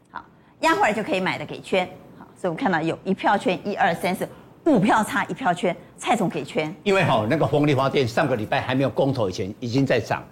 [0.09, 0.23] 好，
[0.61, 1.85] 压回来就可以买的给圈。
[2.17, 4.25] 好所以我们看到有一票圈，一二三四
[4.65, 6.73] 五票差一票圈，蔡总给圈。
[6.83, 10.23] 因为哈那个风力发电上个礼拜还没有公投以前已经在涨，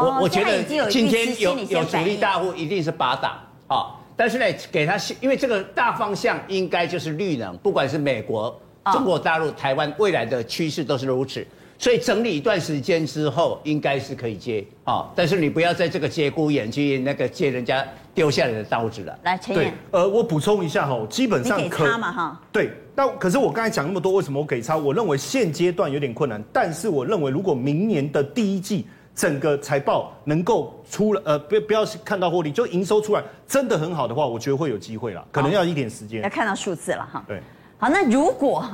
[0.00, 8.58] 我我觉得今天有有主力大户一定是八档啊，但是呢给他，因为这个大方向应该就是绿能，不管是美国、
[8.92, 11.46] 中国大陆、台湾未来的趋势都是如此。
[11.78, 19.18] 所以整理一段时间之后，应该是可以接啊，但是你不要在这个节骨眼去那个接人家丢下来的刀子了。
[19.24, 22.40] 来，陈燕，呃，我补充一下哈，基本上可嘛哈？
[22.52, 24.76] 对，那可是我刚才讲那么多，为什么我给差？
[24.76, 36.22] 我认为现阶段有点困难，但是我认为如果明年的第一季整个财报能够出了，呃，不不要看到获利，就营收出来真的很好的话，我觉得会有机会啦，可能要一点时间。
[36.22, 37.24] 要看到数字了哈。
[37.26, 37.40] 对，
[37.78, 38.64] 好，那如果。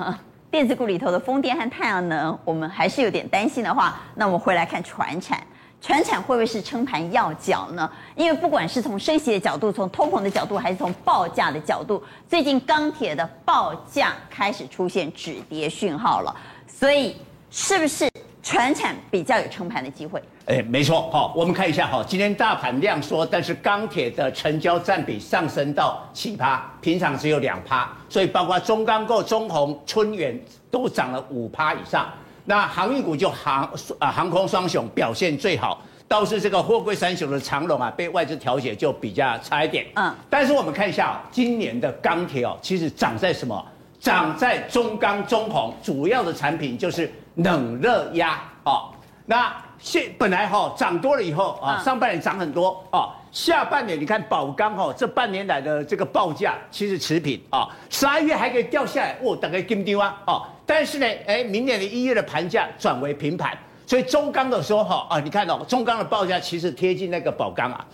[0.51, 5.38] 电子股里头的风电和太阳能，我们还是有点担心的话，那我们回来看船产，
[5.79, 7.88] 船产会不会是撑盘要角呢？
[8.16, 16.35] 因为不管是从升息的角度，从通膨的角度，还是从报价的角度，最近钢铁的报价开始出现止跌讯号了，
[16.66, 17.16] 所以
[17.51, 18.11] 是不是？
[18.48, 30.34] 传产比较有撑盘的机会，哎，没错，好，我们看一下哈，今天大盘量缩，但是钢铁的成交占比上升到七趴，平常只有两趴，所以包括中钢构、中红、春元
[30.70, 32.08] 都涨了五趴以上。
[32.46, 39.84] 那航运股就航啊航空双雄表现最好，倒是这个货柜三雄的长龙啊被外资调节就比较差一点。
[39.96, 43.62] 嗯，但是我们看一下今年的钢铁哦，其实涨在什么？
[44.00, 47.12] 涨在中钢、中红，主要的产品就是。
[47.38, 48.90] 冷热压啊，
[49.27, 67.87] 那现本来哈涨多了以后啊，上半年涨很多啊，下半年你看宝钢哈，这半年来的这个报价其实持平啊，十二月还可以掉下来，哦，大概金丢啊，哦，但是呢，哎，明年的一月的盘价转为平盘，所以中钢的时候哈啊，你看哦，中钢的报价其实贴近那个宝钢啊，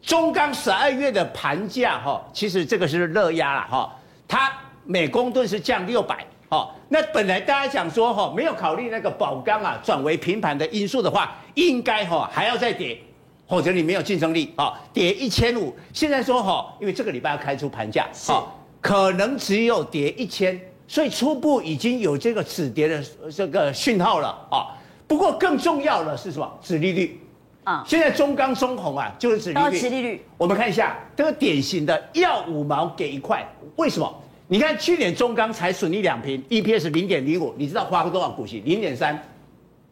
[0.00, 3.94] 中钢十二月的盘价哈，其实这个是热压了哈，
[4.26, 4.50] 它
[4.84, 6.24] 每公吨是降六百。
[6.48, 12.96] 好，那本来大家想说哈，没有考虑那个宝钢啊转为平盘的因素的话，应该哈还要再跌，
[13.48, 15.74] 否则你没有竞争力啊，跌一千五。
[15.92, 23.04] 现在说哈，因为这个礼拜要开出盘价，好，可能只有跌一千，所以初步已经有这个止跌的
[23.34, 24.70] 这个讯号了啊。
[25.08, 26.58] 不过更重要的是什么？
[26.62, 27.20] 止利率
[27.64, 29.78] 啊，现在中钢、中红啊就是指利率。
[29.80, 34.22] 殖利率，我们看一下这个典型的要五毛给一块，为什么？
[34.48, 38.60] 你看去年中钢才损你两平，EPS 零点零五，你知道花了多少股息？
[38.60, 39.20] 零点三，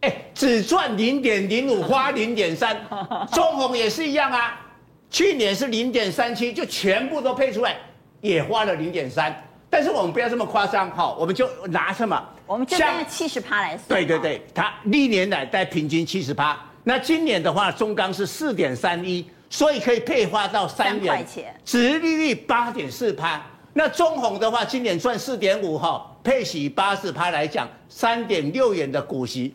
[0.00, 2.76] 哎，只赚零点零五，花零点三。
[3.34, 4.60] 中红也是一样啊，
[5.10, 7.76] 去年是零点三七，就全部都配出来，
[8.20, 9.34] 也花了零点三。
[9.68, 12.22] 但是我们不要这么夸张，好，我们就拿什么？
[12.46, 13.88] 我们就按七十趴来算。
[13.88, 16.56] 对对对，它历年来在平均七十趴。
[16.84, 23.44] 那今年的话，中钢是四点三一，所以可以配发到三元，三块钱，殖利率八点四趴。
[23.76, 29.52] 那中红的话，今年赚四点五哈，配息八十趴来讲，三点六元的股息，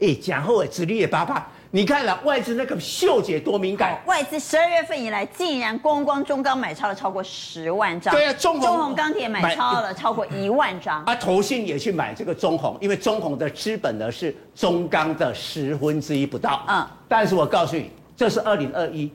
[0.00, 19.08] 哎，讲后哎，殖利率八趴，你看了外资那个嗅觉多敏感，外资十二月份以来竟然光光中钢买超了超过十万张，对啊，中中鸿钢铁买超了超过一万张，啊，投信也去买这个中红，因为中红的资本呢是中钢的十分之一不到，嗯，但是我告诉你，这是二零二一，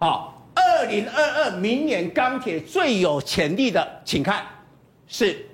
[0.00, 0.34] 好。
[0.58, 4.44] 二零二二明年钢铁最有潜力的，请看
[5.06, 5.46] 是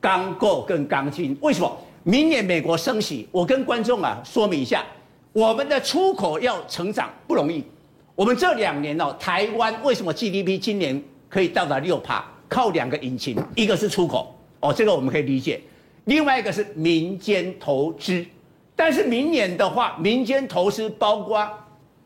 [0.00, 1.36] 钢构跟钢筋。
[1.40, 1.78] 为什么？
[2.02, 4.84] 明年美国升息，我跟观众啊说明一下，
[5.32, 7.64] 我们的出口要成长不容易。
[8.14, 12.24] 我们这两年哦，台湾为什么 GDP 今年可以到达六趴？
[12.46, 15.58] 靠两个引擎，一个是出口哦，这个我们可以理解；
[16.04, 18.24] 另外一个是民间投资。
[18.76, 21.48] 但是明年的话，民间投资包括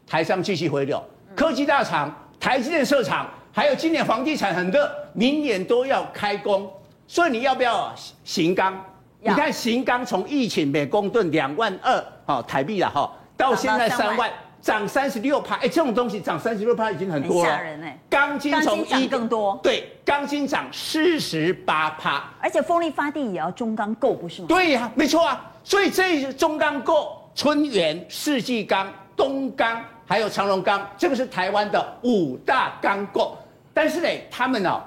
[0.06, 1.02] 台商继续回流。
[1.38, 6.68] 科技大厂、台积电设厂，还有今年房地产很热，明年都要开工，
[7.06, 8.84] 所以你要不要行钢？
[9.20, 14.28] 你看行钢从疫情每公吨两万二，好台币了哈，到现在三万，
[14.60, 17.48] 涨三十六趴，哎，这种东西涨三十六趴已经很多了。
[17.48, 17.96] 吓人哎！
[18.10, 24.48] 钢筋从一更多，对，钢筋涨四十八趴，而且风力发电也要中钢构，不是吗？
[24.48, 25.40] 对呀、啊，没错啊。
[25.62, 33.36] 所以这中钢构、春源、世纪钢、东钢还有长隆钢，这个是台湾的五大钢构。
[33.74, 34.82] 但是呢，他们呢、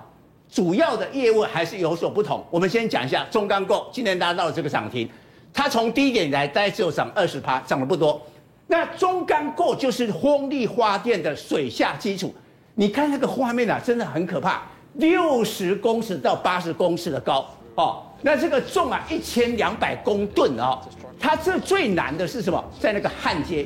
[0.52, 2.44] 主要的业务还是有所不同。
[2.50, 5.08] 我们先讲一下中钢构今年达到了这个涨停，
[5.54, 8.20] 它从低点来大概只有涨二十趴，涨得不多。
[8.66, 12.34] 那中钢构就是风力发电的水下基础。
[12.74, 18.04] 你看那个画面啊，真的很可怕，六十公尺到八十公尺的高哦。
[18.22, 20.80] 那这个重啊，一千两百公吨哦。
[21.20, 22.64] 它这最难的是什么？
[22.80, 23.66] 在那个焊接，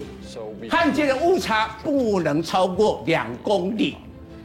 [0.69, 3.95] 焊接的误差不能超过两公里。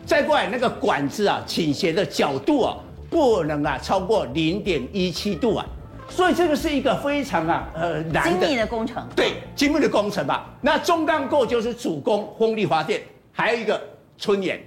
[0.07, 2.77] 再过来那个管子啊，倾斜的角度啊，
[3.09, 5.67] 不能啊超过零点一七度啊，
[6.09, 9.05] 所以这个是一个非常啊呃难的精密的工程。
[9.15, 10.49] 对，精密的工程吧。
[10.61, 13.01] 那中钢构就是主攻风力发电，
[13.33, 13.81] 还有一个
[14.19, 14.61] 春眼，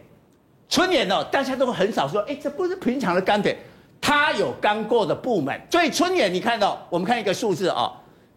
[0.69, 3.57] 春眼哦，大家都很少说，哎，这不是平常的钢铁，
[4.05, 5.57] 它有刚过的部门。
[5.71, 7.89] 所以春源你看到，我们看一个数字啊，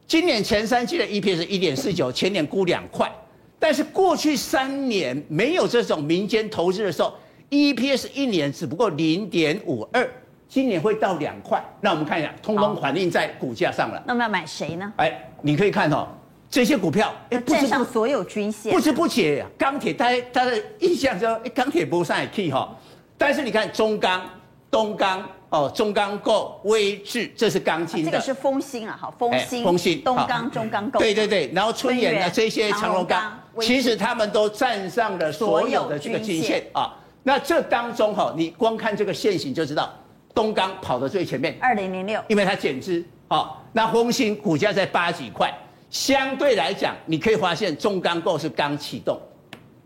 [0.07, 3.12] 今年前三季的 EPS 是一点四九，前年估两块。
[3.59, 7.12] 但是过去三年没有这种民间投资的时候
[7.50, 10.09] ，EPS 一年只不过零点五二，
[10.48, 11.61] 今年会到两块。
[11.81, 14.00] 那我们看一下，通通反映在股价上了。
[14.07, 14.92] 那我们要买谁呢？
[14.98, 16.07] 哎，你可以看哦，
[16.48, 22.72] 这些股票哎，站上所有均线，不知不觉钢铁，大家大家的印象说，哎，钢铁不上也可以哈。
[23.18, 24.22] 但是你看中钢、
[24.70, 25.29] 东钢。
[25.49, 28.11] 哦，中钢构、威智，这是钢筋的。
[28.11, 30.99] 这个是丰兴啊，好，丰兴、丰兴、东钢、中钢构。
[30.99, 36.93] 对对对，然后春源的这些长荣钢，其实他们都站上了所有的这个均线啊。
[37.23, 39.95] 那这当中哈，你光看这个线型就知道，
[40.35, 43.05] 东钢跑到最前面，二零零六，因为它减资。
[43.29, 45.53] 好，那丰兴股价在八几块，
[45.91, 49.17] 相对来讲，你可以发现中钢构是刚启动，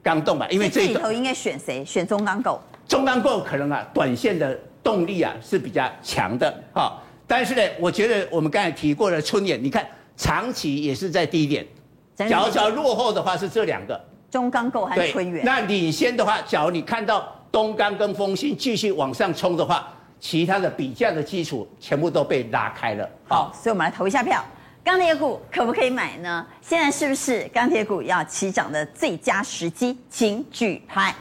[0.02, 1.84] 刚动吧，因为这里头应该选谁？
[1.84, 2.58] 选中钢构。
[2.88, 4.58] 中钢构可能啊，短线的。
[4.82, 11.66] 动力啊是比较强的哈，但是呢，我觉得我们刚才提过的春源，你看长期也是在低点，
[12.16, 13.98] 假如说落后的话是这两个
[14.30, 15.44] 中钢构和春源。
[15.44, 23.08] 那领先的话，假如你看到东钢跟丰兴继续往上冲的话，其他的比价的基础全部都被拉开了。
[23.28, 24.44] 好，所以我们来投一下票，
[24.84, 26.46] 钢铁股可不可以买呢？
[26.60, 29.98] 现在是不是钢铁股要起涨的最佳时机？
[30.08, 31.14] 请举牌。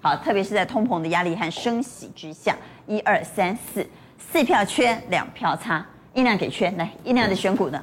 [0.00, 2.56] 好，特别是在通膨的压力和升息之下。
[2.92, 3.86] 一二三四，
[4.18, 7.82] 四票圈，两票差，音量给圈来，音量的选股呢？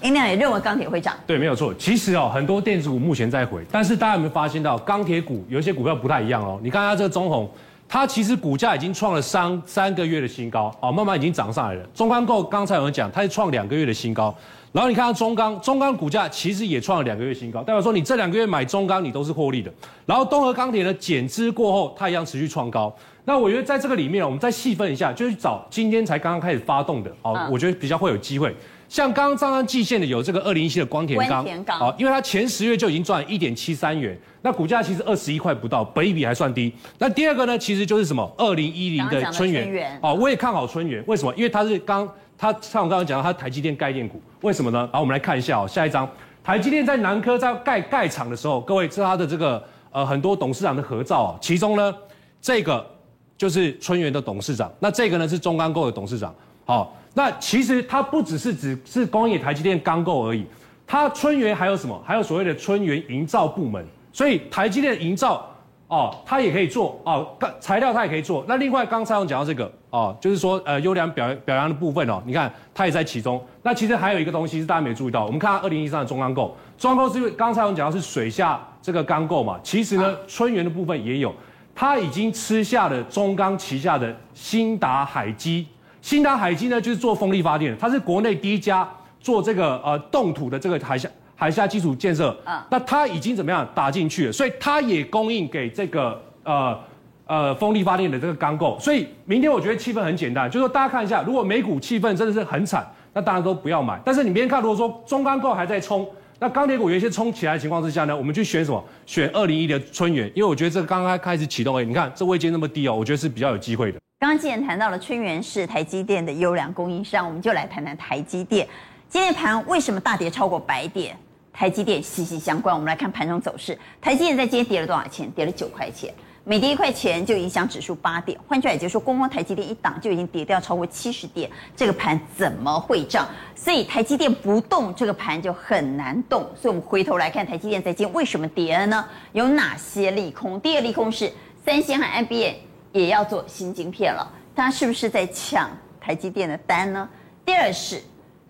[0.00, 1.74] 音量也认为钢铁会涨，对，没有错。
[1.74, 6.58] 其实哦，很多电子股目前在回，但是大家有没有发现到钢铁股有一些股票不太一样哦？
[6.62, 7.46] 你看它这个中鸿，
[7.86, 11.84] 它其实股价已经创了三三个月的新高哦，慢慢已经涨上来了。
[11.94, 14.34] 中钢构刚才有人讲，它是创两个月的新高，
[14.72, 19.70] 然后你看到中钢，中钢股价其实也创了两个月新高，代表说你这两个月买中钢，你都是获利的。
[20.06, 22.94] 然后东和钢铁呢，减资过后，它一样持续创高。
[23.28, 28.54] 那我觉得在这个里面，我们再细分一下，就是找今天才刚刚开始发动的，哦，我觉得比较会有机会。
[28.88, 31.44] 像刚刚刚刚季线的有这个二零一七的光田钢，
[31.76, 36.72] 好，因为它前十月就已经赚一点七三元，那股价其实二十一块不到，本一比还算低。
[36.98, 41.34] 那第二个呢，其实就是什么二零一零的春源，哦，我也看好春源，为什么？
[41.34, 42.08] 因为它是刚
[42.38, 44.88] 它像我刚刚讲到，它台积电概念股，为什么呢？
[44.92, 46.08] 好，我们来看一下哦，下一张，
[46.44, 49.60] 台积电在南科在盖盖厂的时候，各位是它的这个
[49.90, 51.92] 呃很多董事长的合照啊，其中呢
[52.40, 52.94] 这个。
[53.36, 56.34] 就是春源的董事长，那这个呢是中钢构的董事长。
[56.64, 60.44] 好，那其实它不只是只是工业台积电钢构而已，
[60.86, 62.02] 它春源还有什么？
[62.04, 63.84] 还有所谓的春源营造部门。
[64.12, 65.46] 所以台积电营造
[65.88, 67.28] 哦，它也可以做哦，
[67.60, 68.42] 材料它也可以做。
[68.48, 73.40] 那另外刚才我们讲到这个哦，就是说呃优良表表扬的部分哦，你看它也在其中。
[73.62, 81.32] 那其实还有一个东西是大家没注意到，我们看二零一三的中钢构，中钢构是因为刚才我们讲到是水下这个钢构嘛，其实呢春源的部分也有。
[81.76, 85.66] 他已经吃下了中钢旗下的新达海基，
[86.00, 88.88] 新达海基呢就是做风力发电，它是国内第一家
[89.20, 92.34] 做这个呃冻土的这个海下海下基础建设。
[92.46, 94.32] 啊，那它已经怎么样打进去了？
[94.32, 96.78] 所以它也供应给这个呃
[97.26, 98.78] 呃风力发电的这个钢构。
[98.80, 104.00] 所以明天我觉得气氛很简单，就是说大家看一下，如果美股气氛真的是很惨，那当然都不要买。
[104.02, 106.08] 但是你明天看，如果说中钢构还在冲。
[106.38, 108.84] 那钢铁股有一些冲起来的情况之下呢，我们去选什么？
[109.06, 113.98] 选二零一的春元，因为我觉得这个刚刚开始启动，哎，你看这位阶那么低哦，我觉得是比较有机会的。
[114.18, 118.68] 刚刚既然谈到了春元是台积电的优良供应商，我们就来谈谈台积电。
[119.08, 121.16] 今天盘为什么大跌超过百点？
[121.54, 122.74] 台积电息息相关。
[122.74, 125.30] 我们来看盘中走势，台积电在今天跌了多少钱？
[125.30, 126.12] 跌了九块钱。
[126.48, 128.38] 每跌一块钱就影响指数八点。
[128.46, 133.28] 换句话也就是说，光光台积电一档就已经跌掉超过七十点，这个盘怎么会涨？
[133.56, 136.42] 所以台积电不动，这个盘就很难动。
[136.54, 139.04] 所以我们回头来看台积电在今天为什么跌了呢？
[139.32, 140.60] 有哪些利空？
[140.60, 141.32] 第一个利空是
[141.64, 142.54] 三星和 IBM
[142.92, 144.24] 也要做新晶片了，
[144.54, 145.68] 它是不是在抢
[146.00, 147.08] 台积电的单呢？
[147.44, 148.00] 第二是。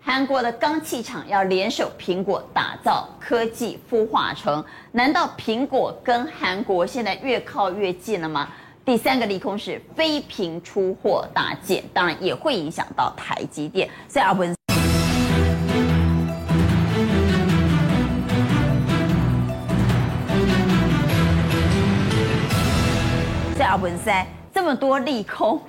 [0.07, 8.47] 韩国的钢器厂要联手苹果打造科技孵化城，难道苹果跟韩国现在越靠越近了吗？
[8.85, 13.89] 第三个利空是非苹出货大减，当然也会影响到台积电。
[14.07, 14.55] 所以阿文，
[23.55, 25.61] 所以阿文塞这么多利空。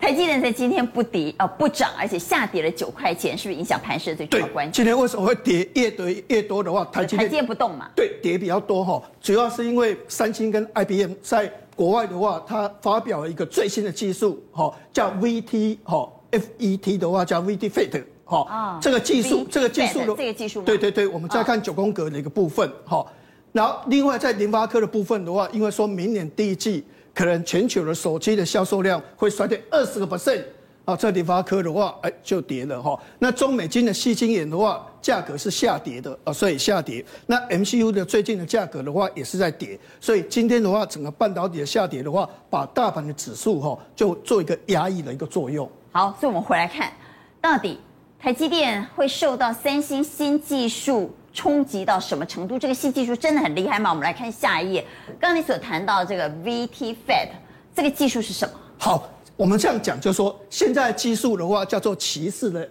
[0.00, 4.72] 台积电在今天不跌啊、呃、不涨，而且下跌了九块钱，是不是影响盘势的最主要关键？
[4.72, 5.68] 今天为什么会跌？
[5.74, 7.86] 越跌越多的话，台积电台积电不动嘛？
[7.94, 23.06] 对，跌比较多哈，主要是因为三星跟 IBM 在国外的话，它发表了一个最新的技术，哈，叫 VT 哈，FET 的话叫 VT FET 哈，这个技术，这个技术的这个技术，对对对，我们再看九宫格的一个部分哈，
[23.52, 26.82] 然后另外在联发科的部分的话，因为说明年第一季。
[27.14, 30.42] 可能全球的手机的销售量会衰退二十个 percent
[30.84, 32.98] 啊，这联发科的话，哎，就跌了哈。
[33.18, 37.04] 那中美金的矽晶圆的话，价格是下跌的啊，所以下跌。
[37.26, 39.78] 那 MCU 的最近的价格的话，也是在跌。
[40.00, 45.70] 所以今天的话，整个半导体的下跌的话，把大盘的指数哈，就做一个压抑的一个作用。
[45.92, 46.90] 好，所以我们回来看，
[47.40, 47.78] 到底
[48.18, 52.58] 台积电会受到三星新技术冲击到什么程度？
[52.58, 53.90] 这个新技术真的很厉害吗？
[53.90, 54.84] 我们来看下一页。
[55.20, 57.28] 刚刚你所谈到这个 VT FET，
[57.74, 58.54] 这个技术是什么？
[58.78, 62.68] 好，我们这样讲，就是说现在技术的话叫做骑士的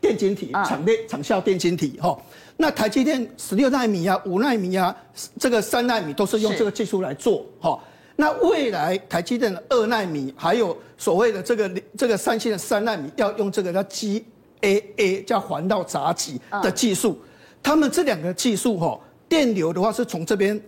[0.00, 1.98] 电晶体，场内场效电晶体。
[2.00, 2.16] 哈，
[2.56, 4.94] 那台积电十六纳米啊，五纳米啊，
[5.38, 7.44] 这个三纳米都是用这个技术来做。
[7.60, 7.78] 哈，
[8.14, 11.68] 那未来台积电的二纳米，还有所谓的这个
[11.98, 17.20] 这个三星的三纳米，要用这个叫 GAA 叫环道闸极的技术。
[17.62, 18.98] 他们这两个技术哈，
[19.28, 20.60] 电流的话是从这边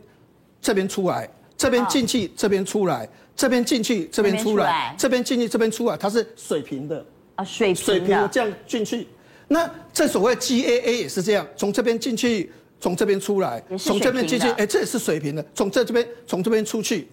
[0.61, 9.09] 这边出来，这边进去，这边出来，这边进去，这边出来，这边进去，这边出来，它是水平的啊，水平水平的这样进去。
[9.49, 17.09] 那这所谓 GAA 也是这样，从这边进去，从这边出来，从这边进去，哎，这也是水平的，从这这边从这边出去。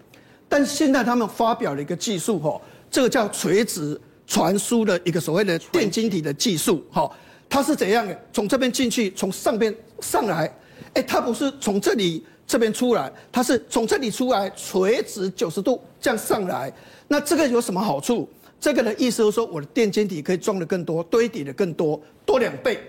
[0.48, 2.60] 但是现在他们发表了一个技术哈，
[2.90, 7.10] 这个叫垂直传输的一个所谓的电晶体的技术哈。
[7.50, 8.16] 它是怎样的？
[8.32, 10.54] 从这边进去，从上边上来，
[10.94, 16.72] 哎、它不是从这里这边出来，它是从这里出来，垂直九十度这样上来。
[17.08, 18.30] 那这个有什么好处？
[18.60, 22.80] 这个的意思就是说，我的电晶体可以装的更多，堆叠的更多，多两倍。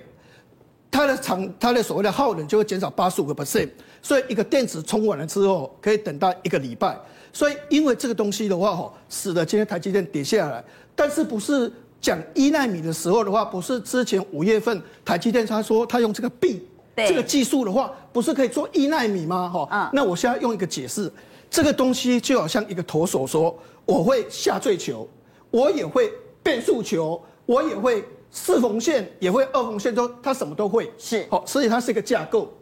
[0.91, 3.71] 它的长，它的所谓的耗能就会减少八十五个 percent。
[4.03, 6.99] 所以一个电池充完了之后，可以等到一个礼拜。
[7.33, 10.63] 所以因为这个东西的话，吼，使得今天台积电跌下来，
[10.95, 11.73] 但是不是？
[12.01, 19.49] 讲一纳米的时候的话，不是之前五月份台积电他说他用这个 B 这个技术的话，不是可以做一纳米吗？
[19.49, 21.11] 哈、嗯，那我现在用一个解释，
[21.51, 25.09] 这个东西就好像一个投手说，我会下坠球，
[25.51, 30.91] 我也会变速球，我也会四缝线，也会二缝线，都他什么都会。
[30.99, 32.53] 是，好，所以它是一个架构。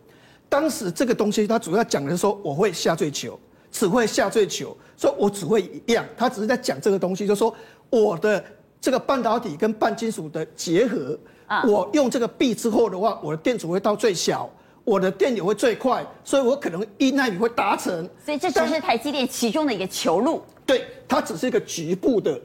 [0.48, 3.38] 当时这个东西它主要讲的是说，我会下坠球，
[3.72, 7.54] 只会下坠球，说我只会一样，他只是在讲这个东西，就是说
[7.90, 8.44] 我的。
[8.80, 14.48] 这个半导体跟半金属的结合，啊，我用这个壁之后的话，我的电阻会到最小，
[14.84, 18.08] 我的电流会最快，所以我可能一奈米会达成。
[18.24, 20.42] 所以这只是台积电其中的一个球路。
[20.64, 22.40] 对，它只是一个局部的，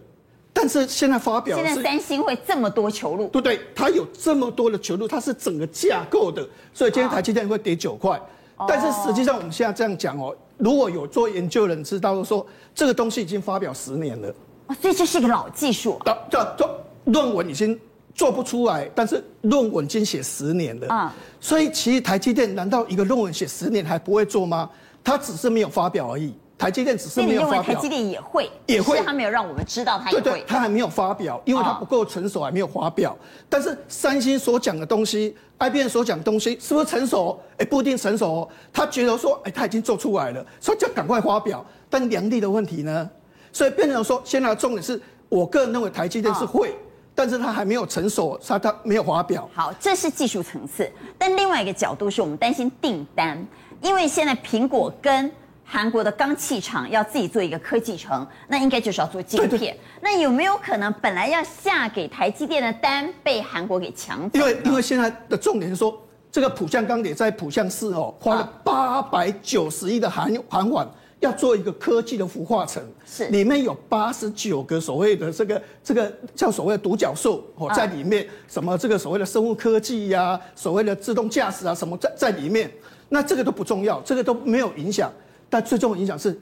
[0.51, 1.55] 但是现在发表。
[1.55, 3.27] 现在三星会这么多球路。
[3.27, 6.41] 对对，它有这么多的球路，它是整个架构的，
[6.73, 8.19] 所以今天台积电会跌九块。
[8.57, 14.33] 哦、但是实际上我们现在这样讲哦，如果有做研究的人知道说，这个东西已经发表十年了。
[14.73, 15.99] 哦，所以这是一个老技术。
[16.29, 17.79] 这这论文已经
[18.15, 20.87] 做不出来，但是论文已经写十年了。
[20.87, 24.69] 啊，所以其实台积电难道一个论文写十年还不会做吗？
[25.03, 26.33] 他只是没有发表而已。
[26.55, 27.63] 台积电只是没有发表。
[27.63, 30.21] 台积电也会，也会，他没有让我们知道他也会。
[30.21, 33.17] 对对，他还没有发表，因为他不够成熟，还没有发表。
[33.49, 37.37] 但是三星所讲的东西，IBM 所讲的东西，是不是成熟？
[37.57, 38.47] 哎，不一定成熟。
[38.71, 41.65] 他觉得说，哎，他已经做出来了，所以就赶快发表。
[41.89, 43.09] 但良率的问题呢？
[43.53, 44.99] 所以变成说，现在的重点是
[45.29, 46.73] 我个人认为台积电是会，哦、
[47.15, 49.47] 但是它还没有成熟，它它没有发表。
[49.53, 50.91] 好，这是技术层次。
[51.17, 53.47] 但另外一个角度是我们担心订单，
[53.81, 55.31] 因为现在苹果跟
[55.63, 59.77] 韩国的钢器厂要自己做一个科技城，那应该就是要做晶片。
[60.01, 64.39] 那有没有可能本来要下给台积电的单被韩国给抢走？
[64.39, 65.95] 因为因为现在的重点是说，
[66.31, 70.87] 这个浦项钢铁在浦项市哦，花了八百九十亿的韩韩元。
[71.23, 73.27] 要做一个科技的孵化城，是。
[73.29, 82.69] 里面有八十九个所谓的这个这个叫所谓的独角兽哦，在里面什么这个所谓的生物科技呀、啊，所谓的自动驾驶啊，什么在在里面，
[83.07, 85.11] 那这个都不重要，这个都没有影响，
[85.49, 86.37] 但最重要的影响是，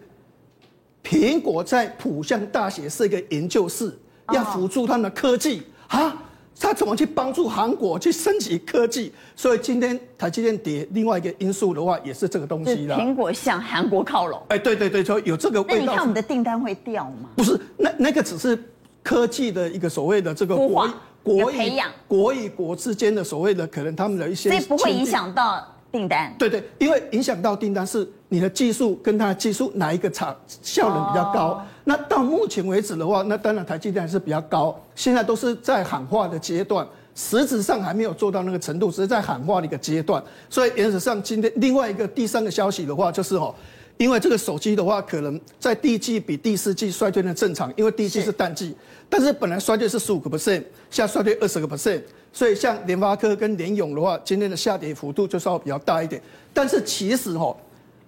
[1.03, 3.95] 苹果在浦项大学是一个研究室，
[4.33, 5.63] 要辅助他们的科技。
[5.87, 6.23] 啊。
[6.61, 9.11] 他怎么去帮助韩国去升级科技？
[9.35, 12.95] 所以今天台积电跌，另外一个因素的话，也是这个东西啦。
[12.97, 14.39] 苹果向韩国靠拢。
[14.49, 15.75] 哎，对对对，说有这个味道。
[15.75, 17.29] 那你看我们的订单会掉吗？
[17.35, 18.57] 不是，那那个只是
[19.01, 20.87] 科技的一个所谓的这个国
[21.23, 26.31] 国培养国与国之间的所谓的可能他们的一些，所以不会影响到订单。
[26.37, 31.65] 对对，因为影响到订单是你的技术跟它的技术哪一个厂效能比较高。
[31.83, 40.23] 那到目前为止的话，那当然台积电还是比较高，现在都是在喊话的阶段，实质上还没有做到那个程度，只是在喊话的一个阶段。
[40.47, 43.53] 所以原则上，今天另外一个第三个消息的话，就是哦，
[43.97, 48.75] 因为这个手机的话，可能在第一季比第四季衰退的正常，因为第一季是淡季，
[49.09, 56.21] 但是本来衰退是十五个 percent，现在衰退二十个 percent，所以像联发科跟联咏的话，今天的下跌幅度就稍微比较大一点。
[56.53, 57.57] 但是其实哦。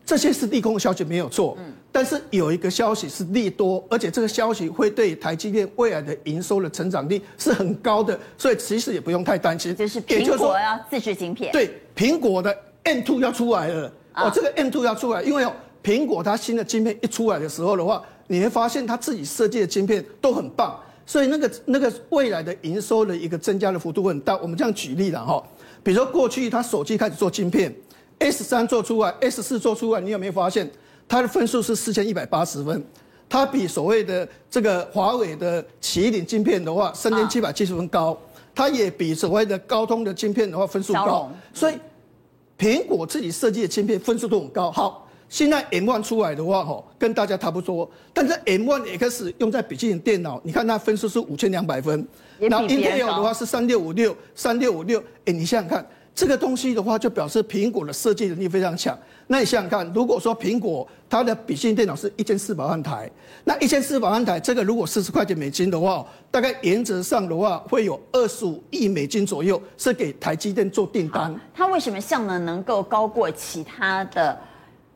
[0.06, 9.74] 这些是利空的消息没有错，嗯，但是有一个消息是利多，而且这个消息会对台积电未来的营收的成长率是很高的，所以其实也不用太担心。
[9.74, 24.36] 就是苹果要自制晶片，对，苹果的 M2 要出来了，哦，这个 M2 要出来，因为哦，苹果它新的晶片一出来的时候的话，你会发现它自己设计的晶片都很棒，所以那个那个未来的营收的一个增加的幅度会很大。
[24.40, 25.42] 我们这样举例了哈，
[25.82, 27.74] 比如说过去它手机开始做晶片。
[28.20, 30.70] S 三做出来，S 四做出来，你有没有发现
[31.08, 32.84] 它的分数是四千一百八十分？
[33.30, 38.18] 它比所谓的这个华为的麒麟晶片的话，三千七百七十分高。
[38.56, 41.32] 它也比所谓的高通的晶片的话分数高。
[41.52, 41.74] 所以
[42.60, 44.72] 苹果自己设计的晶片分数都很高。
[44.72, 47.90] 好，现在 M1 出来的话，哈，跟大家差不多。
[48.14, 52.08] 但是 M1 X 用在笔记本电脑，你看它分数是五千两百分，
[52.38, 55.04] 然后 Intel 的话是三六五六，三六五六。
[55.26, 55.84] 哎，你想想看。
[56.16, 58.98] 这个东西的话，就表示苹果的设计能力非常强。
[59.26, 63.10] 那你想想看，如果说苹果它的笔记本电脑是一千四百万台，
[63.46, 71.34] 那一千四百万台，这个如果四十块钱美金的话，大概原则上的话，会有二十五亿美金左右是给台积电做订单。
[71.54, 74.38] 它为什么效能能够高过其他的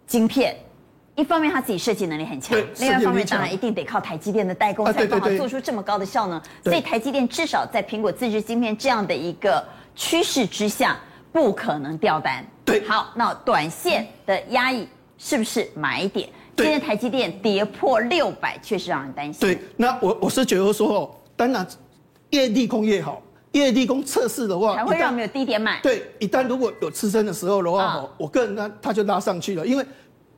[0.05, 0.55] 晶片？
[1.15, 6.39] 一方面它自己设计能力很强，另外一方面当然一定得靠台积电的代工才办法做出这么高的效能。
[6.63, 9.65] 所以台积电至少在苹果自制晶片这样的一个
[9.97, 10.97] 趋势之下。
[11.29, 12.43] 不可能掉单。
[12.65, 14.87] 对，好，那短线的压抑
[15.19, 16.27] 是不是买点？
[16.55, 19.41] 对今天台积电跌破六百，确实让人担心。
[19.41, 21.67] 对，那我我是觉得说哦，当然
[22.31, 23.21] 越利空越好，
[23.51, 25.79] 越利空测试的话，才会让没有低点买。
[25.83, 29.85] 对，一旦如果有支撑的时候的话，哦，我个人呢，它就拉上去了，因为。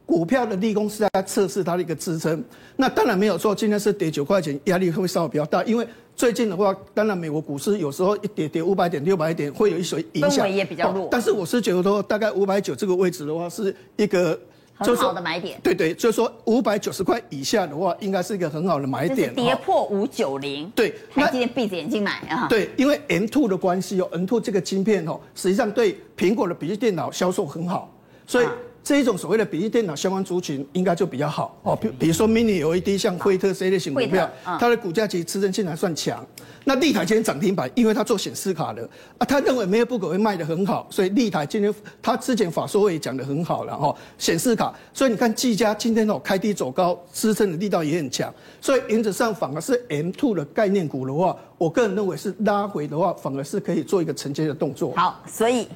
[0.06, 2.44] 股票的利空是在测试它的一个支撑，
[2.78, 3.54] 那当然没有错。
[3.54, 5.88] 今天是跌九块钱，压力会稍微比较大，因为
[6.20, 10.46] 最近的话，当然美国股市有时候一跌跌五百点、六百点，会有一些影响。
[10.46, 11.08] 氛围也比较弱。
[11.10, 14.38] 但是我是觉得说，大概五百九这个位置的话，是一个
[14.76, 15.58] 很好的买点。
[15.64, 19.34] 对对，就是说五百九十块以下的话，应该是一个很好的买点。
[19.34, 22.48] 跌破五九零，对，那今天闭着眼睛买啊。
[22.50, 27.90] 对，因为 M2 的关系哦，M2 这个晶片哦，实际上对苹果的笔记电脑销售很好，
[28.28, 28.48] 所以。
[28.90, 36.26] 这一种所谓的笔记电脑相关族群应该就比较好哦，比比如说 Mini LED 像惠特这一类型股票，它的股价其实支撑性还算强。
[36.64, 38.82] 那立台今天涨停板，因为它做显示卡的
[39.20, 41.72] 啊，他认为 MacBook 会卖得很好，所以立台今天
[42.02, 44.74] 他之前法说会也讲得很好了哈，显示卡。
[44.92, 48.34] 所以你看技嘉今天哦开低走高，支撑的力道也很强。
[48.60, 54.96] 所以原则上反而是 M2 的概念股的话，我个人认为是拉回的话，反而是可以做一个承接的动作。
[54.96, 55.68] 好，所以。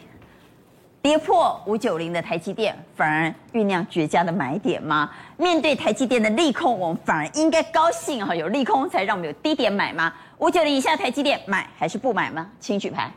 [1.04, 5.10] 跌破五九零的台积电，反而酝酿绝佳的买点吗？
[5.36, 10.14] 面对台积电的利空，我们反而应该高兴哈，有利空才让我们有低点买吗？
[10.38, 12.50] 五九零以下台积电买还是不买吗？
[12.58, 13.12] 请举牌，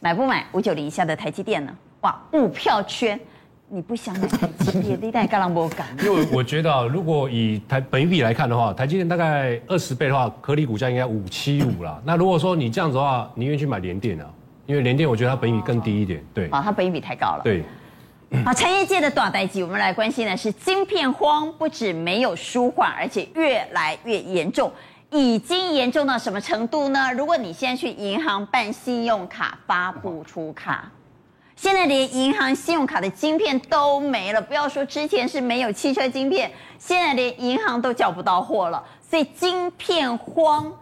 [0.00, 0.46] 买不买？
[0.52, 1.70] 五九零以下的台积电呢？
[2.00, 3.20] 哇，五票圈，
[3.68, 5.88] 你不想买台积电，你带干浪不敢？
[6.02, 12.00] 因为我觉得啊，如果以台本益比来看的话，台积电大概二十倍的话，合理股价应该五七五啦。
[12.02, 14.24] 那如果说你这样子的话，你愿意去买联电啊？
[14.70, 16.48] 因为联电，我觉得它本益比更低一点，对。
[16.50, 17.40] 啊，它本益比太高了。
[17.42, 17.64] 对。
[18.46, 24.70] 好，产业界的短代机，我们来关心的是晶片荒，不止没有舒缓，而且越来越严重。
[25.10, 27.12] 已经严重到什么程度呢？
[27.12, 30.88] 如果你现在去银行办信用卡，发不出卡，
[31.56, 34.40] 现在连银行信用卡的晶片都没了。
[34.40, 36.48] 不要说之前是没有汽车晶片，
[36.78, 38.80] 现在连银行都叫不到货了。
[39.00, 40.72] 所以晶片荒。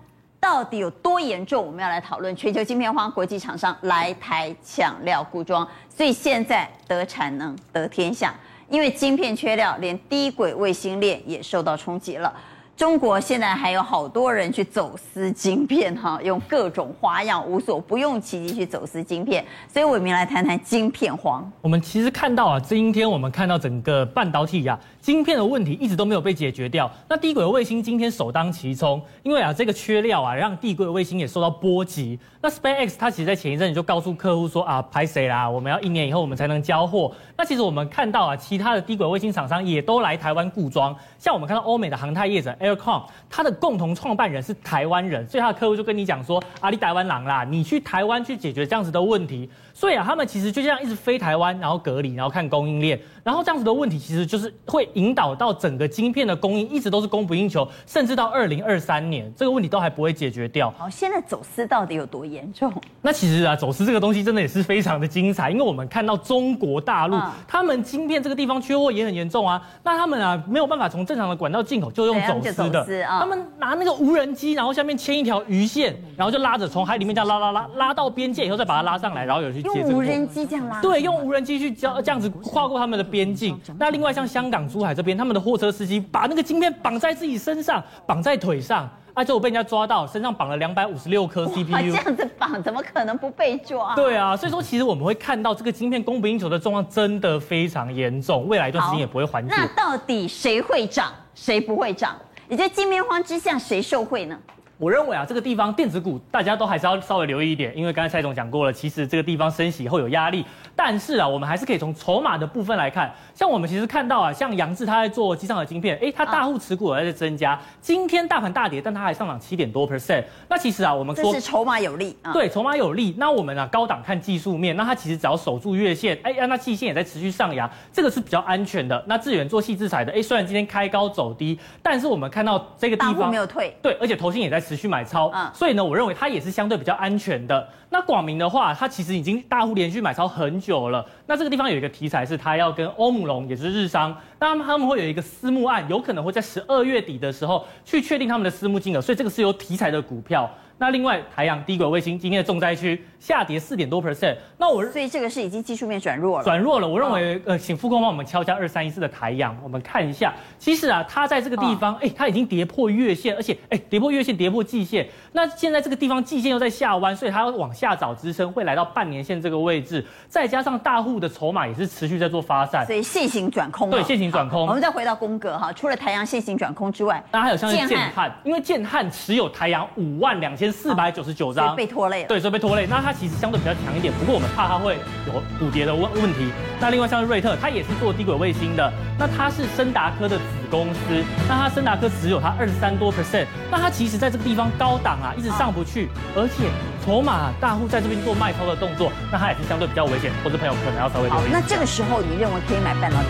[0.40, 1.66] 到底有多严重？
[1.66, 2.34] 我们要来讨论。
[2.36, 8.32] 全球晶片荒，国际厂商来台抢料固装，所以现在得产能得天下，
[8.70, 12.32] 因为晶片缺料，连低轨卫星链也受到冲击了。
[12.76, 19.44] 中国现在还有好多人去走私晶片，哈，用各种花样，无所不用其极去走私晶片。
[19.66, 21.50] 所以，我们来谈谈晶片荒。
[21.60, 24.97] 我们其实看到啊，今天我们看到整个半导体呀、啊。
[25.00, 26.90] 晶片的问题一直都没有被解决掉。
[27.08, 32.18] 那低轨卫星今天首当其冲，因为啊这个缺料啊，让低轨卫星也受到波及。
[32.40, 35.48] 那 SpaceX 它其实在前一阵子就告诉客户说啊，拍谁啦？
[35.48, 37.12] 我们要一年以后我们才能交货。
[37.36, 40.94] 那其实我们看到啊，其他的低轨卫星厂商也都来台湾固装。
[41.18, 49.48] 像我们看到欧美的航太业者 Aircom，它的共同创办人是台湾人，所以他的客户就跟你讲说，啊，你台湾人啦，你去台湾去解决这样子的问题。
[49.72, 60.74] 所以啊，他们其实就这样一直飞台湾，然后隔离，然后看供应链，然后这样子的问题其实就是会引导到整个晶片的供应一直都是供不应求，甚至到二零二三年这个问题都还不会解决掉。
[60.76, 62.72] 好，现在走私到底有多严重？
[63.00, 69.62] 那其实啊，走私这个东西真的也是非常的精彩，因为我们看到中国大陆、嗯、他们晶片这个地方缺货也很严重啊。
[69.84, 72.84] 那他们啊没有办法从正常的管道进口，就用走私的。
[73.06, 79.60] 他们拿那个无人机，然后下面牵一条鱼线，然后就拉着从海里面这样拉拉拉拉到边界以后再把它拉上来，然后有去。
[79.68, 83.58] 用无人机这样拉，对，用无人机去交这样子跨过他们的边境。
[83.78, 91.66] 那另外像香港、珠海这边，他们的货车司机把那个晶片绑在自己身上，绑在腿上，啊，结果被人家抓到，身上绑了两百五十六颗 CPU。
[91.66, 93.96] 这样子绑，怎么可能不被抓？
[93.96, 99.52] 对啊，所以说其实我们会看到这个晶片供不应求的状况真的非常严重，未来一段时间也不会缓解。
[99.52, 102.16] 那到底谁会涨，谁不会涨？
[102.46, 104.38] 你在晶片荒之下，谁受惠呢？
[104.78, 110.46] 我认为啊，这个地方电子股大家都还是要稍微留意一点，因为刚才蔡总讲过了，其实这个地方升息以后有压力。
[110.78, 117.58] 但是啊，我们还是可以从筹码的部分来看，像我们其实看到啊，像杨志他在做机上的晶片，哎，他大户持股也在增加。
[117.80, 120.22] 今天大盘大跌，但他还上涨七点多 percent。
[120.48, 123.12] 那其实啊，我们说是筹码有利，对，筹码有利。
[123.18, 129.04] 那我们啊，高档看技术面，那他其实只要守住月线，哎，那季线也在持续上扬，这个是比较安全的。
[129.08, 137.68] 那智远做细制裁的，哎，虽然今天开高走低，但是我们看到这个地方没有退，对，而且投信也在持续买超，嗯，所以呢，我认为它也是相对比较安全的。
[137.90, 141.04] 那广明的话，它其实已经大户连续买超很久久了。
[141.26, 150.48] 那这个地方有一个题材是，他要跟欧姆龙，也是日商，那他们他们会有一个私募案，有可能会在十二月底的时候去确定他们的私募金额，所以这个是有题材的股票。
[150.78, 156.86] 那另外，台阳低轨卫星今天的重灾区下跌四点多 percent，那我所以这个是已经技术面转弱了，转弱了。
[156.86, 160.32] 我认为，呃，请副控帮我们敲一下二三一四的台阳，我们看一下。
[160.56, 165.08] 其实啊，它在这个地方，哎、欸，它已经跌破月线，而且，哎、欸，跌破月线，跌破季线。
[165.32, 170.04] 那现在这个地方季线又在下弯，所以它要往下找支撑，会来到半年线这个位置。
[170.28, 173.90] 再加上大户的筹码也是持续在做发散，所以线型转空。
[173.90, 174.64] 对，线型转空。
[174.66, 181.74] 我们再回到宫格哈，除了台阳线型转空之外，那还有像是建汉，因为建汉持有台阳五万两千四百九十九张。
[181.76, 182.86] 被拖累了，对，所以被拖累。
[182.86, 186.50] 那它其实相对比较强一点，不过我们怕它会有补跌的问问题。
[186.80, 191.00] 那另外像是瑞特，它也是做低轨卫星的，那它是森达科的子公司，
[191.48, 196.64] 那它森达科只有它二十三多 percent，那它其实在这个地方高档啊，一直上不去，而且
[197.04, 201.50] 筹码大户在这边做卖超的动作，那它也是相对比较危险，投资朋友可能要稍微留意。
[201.52, 203.28] 那这个时候你认为可以买半导体？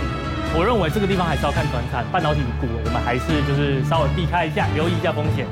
[0.57, 5.47] 我认为这个地方还是要看短产半导体股，我们还是就是稍微避开一下，留意一下风险。